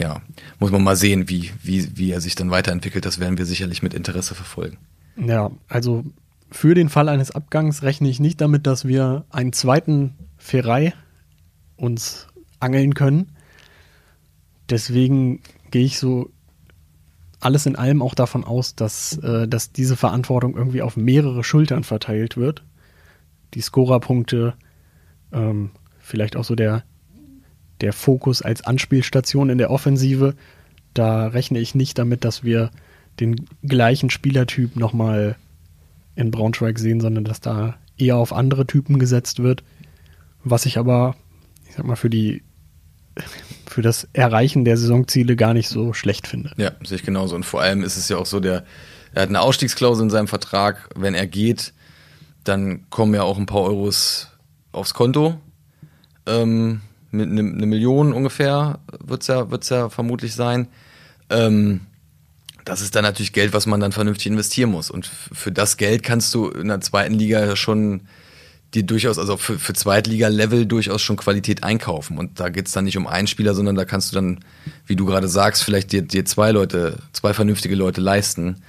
[0.00, 0.20] ja,
[0.58, 3.06] muss man mal sehen, wie, wie, wie er sich dann weiterentwickelt.
[3.06, 4.76] Das werden wir sicherlich mit Interesse verfolgen.
[5.24, 6.04] Ja, also
[6.50, 10.94] für den Fall eines Abgangs rechne ich nicht damit, dass wir einen zweiten Ferrei
[11.76, 12.26] uns
[12.58, 13.32] angeln können.
[14.68, 16.30] Deswegen gehe ich so
[17.40, 21.84] alles in allem auch davon aus, dass, äh, dass diese Verantwortung irgendwie auf mehrere Schultern
[21.84, 22.64] verteilt wird.
[23.54, 24.54] Die Scorerpunkte,
[25.32, 26.84] ähm, vielleicht auch so der,
[27.80, 30.34] der Fokus als Anspielstation in der Offensive.
[30.92, 32.70] Da rechne ich nicht damit, dass wir
[33.20, 35.36] den gleichen Spielertyp nochmal
[36.14, 39.62] in Braunschweig sehen, sondern dass da eher auf andere Typen gesetzt wird.
[40.42, 41.16] Was ich aber,
[41.68, 42.42] ich sag mal, für die
[43.66, 46.52] für das Erreichen der Saisonziele gar nicht so schlecht finde.
[46.56, 47.36] Ja, sehe ich genauso.
[47.36, 48.64] Und vor allem ist es ja auch so, der,
[49.12, 50.88] er hat eine Ausstiegsklausel in seinem Vertrag.
[50.96, 51.72] Wenn er geht,
[52.44, 54.28] dann kommen ja auch ein paar Euros
[54.72, 55.40] aufs Konto.
[56.26, 60.68] Ähm, mit eine ne Million ungefähr wird's ja, wird's ja vermutlich sein.
[61.28, 61.82] Ähm,
[62.64, 64.90] das ist dann natürlich Geld, was man dann vernünftig investieren muss.
[64.90, 68.02] Und für das Geld kannst du in der zweiten Liga schon
[68.74, 72.18] die durchaus, also für, für Zweitliga-Level durchaus schon Qualität einkaufen.
[72.18, 74.40] Und da geht's dann nicht um einen Spieler, sondern da kannst du dann,
[74.86, 78.62] wie du gerade sagst, vielleicht dir, dir zwei Leute, zwei vernünftige Leute leisten.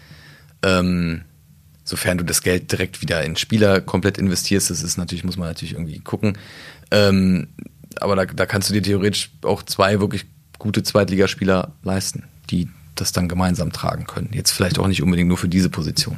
[0.64, 1.22] Ähm,
[1.84, 5.50] sofern du das Geld direkt wieder in Spieler komplett investierst, das ist natürlich, muss man
[5.50, 6.38] natürlich irgendwie gucken.
[6.90, 7.50] Ähm,
[7.98, 10.26] aber da, da kannst du dir theoretisch auch zwei wirklich
[10.58, 12.70] gute Zweitligaspieler leisten, die
[13.02, 14.30] das dann gemeinsam tragen können.
[14.32, 16.18] Jetzt vielleicht auch nicht unbedingt nur für diese Position.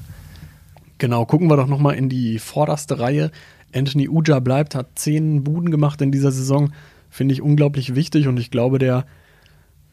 [1.00, 3.32] Genau, gucken wir doch nochmal in die vorderste Reihe.
[3.74, 6.72] Anthony Uja bleibt, hat zehn Buden gemacht in dieser Saison.
[7.10, 9.06] Finde ich unglaublich wichtig und ich glaube, der,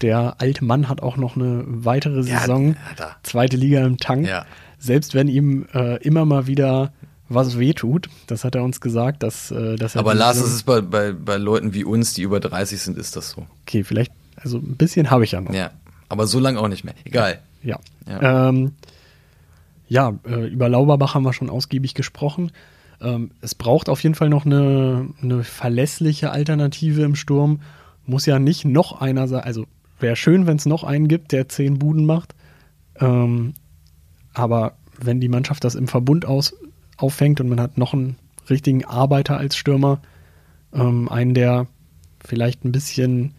[0.02, 4.26] der alte Mann hat auch noch eine weitere Saison, ja, zweite Liga im Tank.
[4.26, 4.44] Ja.
[4.78, 6.92] Selbst wenn ihm äh, immer mal wieder
[7.28, 10.00] was wehtut, das hat er uns gesagt, dass, äh, dass er.
[10.00, 13.16] Aber Lars, es ist bei, bei, bei Leuten wie uns, die über 30 sind, ist
[13.16, 13.46] das so.
[13.62, 15.54] Okay, vielleicht, also ein bisschen habe ich ja noch.
[15.54, 15.70] Ja,
[16.10, 16.94] aber so lange auch nicht mehr.
[17.04, 17.38] Egal.
[17.62, 17.78] Ja.
[18.06, 18.72] Ja, ähm,
[19.88, 22.50] ja äh, über Lauberbach haben wir schon ausgiebig gesprochen.
[23.00, 27.60] Ähm, es braucht auf jeden Fall noch eine, eine verlässliche Alternative im Sturm.
[28.06, 29.44] Muss ja nicht noch einer sein.
[29.44, 29.66] Also
[30.00, 32.34] wäre schön, wenn es noch einen gibt, der zehn Buden macht.
[32.98, 33.54] Ähm,
[34.34, 36.56] aber wenn die Mannschaft das im Verbund aus,
[36.96, 38.16] auffängt und man hat noch einen
[38.50, 40.00] richtigen Arbeiter als Stürmer,
[40.74, 41.68] ähm, einen, der
[42.22, 43.32] vielleicht ein bisschen,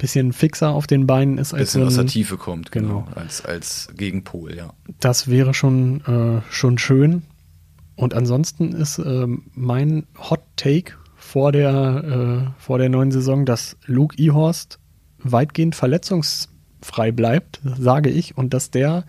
[0.00, 1.54] bisschen fixer auf den Beinen ist.
[1.54, 3.04] Als bisschen ein, aus der Tiefe kommt, genau.
[3.04, 3.16] genau.
[3.16, 4.72] Als, als Gegenpol, ja.
[4.98, 7.22] Das wäre schon, äh, schon schön.
[7.94, 13.76] Und ansonsten ist ähm, mein Hot Take vor der, äh, vor der neuen Saison, dass
[13.84, 14.78] Luke Ehorst
[15.18, 19.04] weitgehend verletzungsfrei bleibt, sage ich, und dass der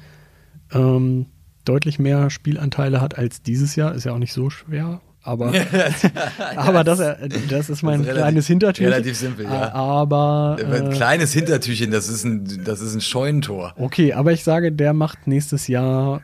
[0.73, 1.27] ähm,
[1.63, 3.95] deutlich mehr Spielanteile hat als dieses Jahr.
[3.95, 5.53] Ist ja auch nicht so schwer, aber,
[6.55, 8.93] aber das, äh, das ist mein das ist relativ, kleines Hintertürchen.
[8.93, 9.73] Relativ simpel, ja.
[9.73, 10.57] Aber.
[10.59, 13.73] Äh, ein kleines Hintertürchen, das ist ein, das ist ein Scheunentor.
[13.77, 16.21] Okay, aber ich sage, der macht nächstes Jahr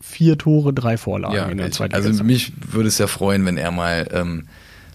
[0.00, 3.56] vier Tore, drei Vorlagen ja, in der zweiten Also mich würde es ja freuen, wenn
[3.56, 4.46] er mal ähm,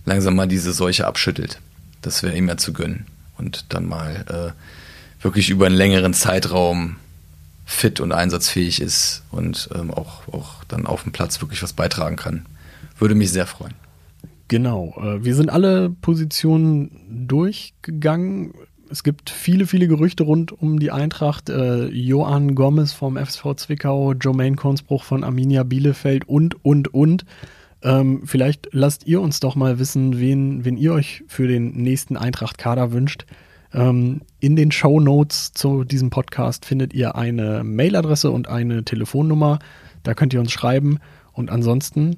[0.05, 1.59] langsam mal diese Seuche abschüttelt.
[2.01, 3.05] Das wäre ihm ja zu gönnen.
[3.37, 6.95] Und dann mal äh, wirklich über einen längeren Zeitraum
[7.71, 12.15] fit und einsatzfähig ist und ähm, auch, auch dann auf dem Platz wirklich was beitragen
[12.15, 12.45] kann.
[12.97, 13.73] Würde mich sehr freuen.
[14.47, 14.95] Genau.
[15.01, 18.53] Äh, wir sind alle Positionen durchgegangen
[18.91, 21.49] es gibt viele, viele Gerüchte rund um die Eintracht.
[21.49, 27.25] Äh, Johann Gomez vom FSV Zwickau, Jermaine Kornsbruch von Arminia Bielefeld und, und, und.
[27.83, 32.17] Ähm, vielleicht lasst ihr uns doch mal wissen, wen, wen ihr euch für den nächsten
[32.17, 33.25] Eintracht-Kader wünscht.
[33.73, 39.59] Ähm, in den Show Notes zu diesem Podcast findet ihr eine Mailadresse und eine Telefonnummer.
[40.03, 40.99] Da könnt ihr uns schreiben.
[41.33, 42.17] Und ansonsten,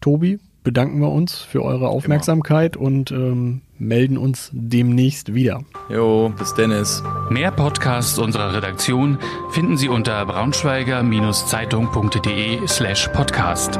[0.00, 2.86] Tobi, bedanken wir uns für eure Aufmerksamkeit Immer.
[2.86, 5.62] und ähm, melden uns demnächst wieder.
[5.88, 7.04] Jo, bis Dennis.
[7.30, 9.18] Mehr Podcasts unserer Redaktion
[9.50, 13.78] finden Sie unter braunschweiger-zeitung.de slash podcast.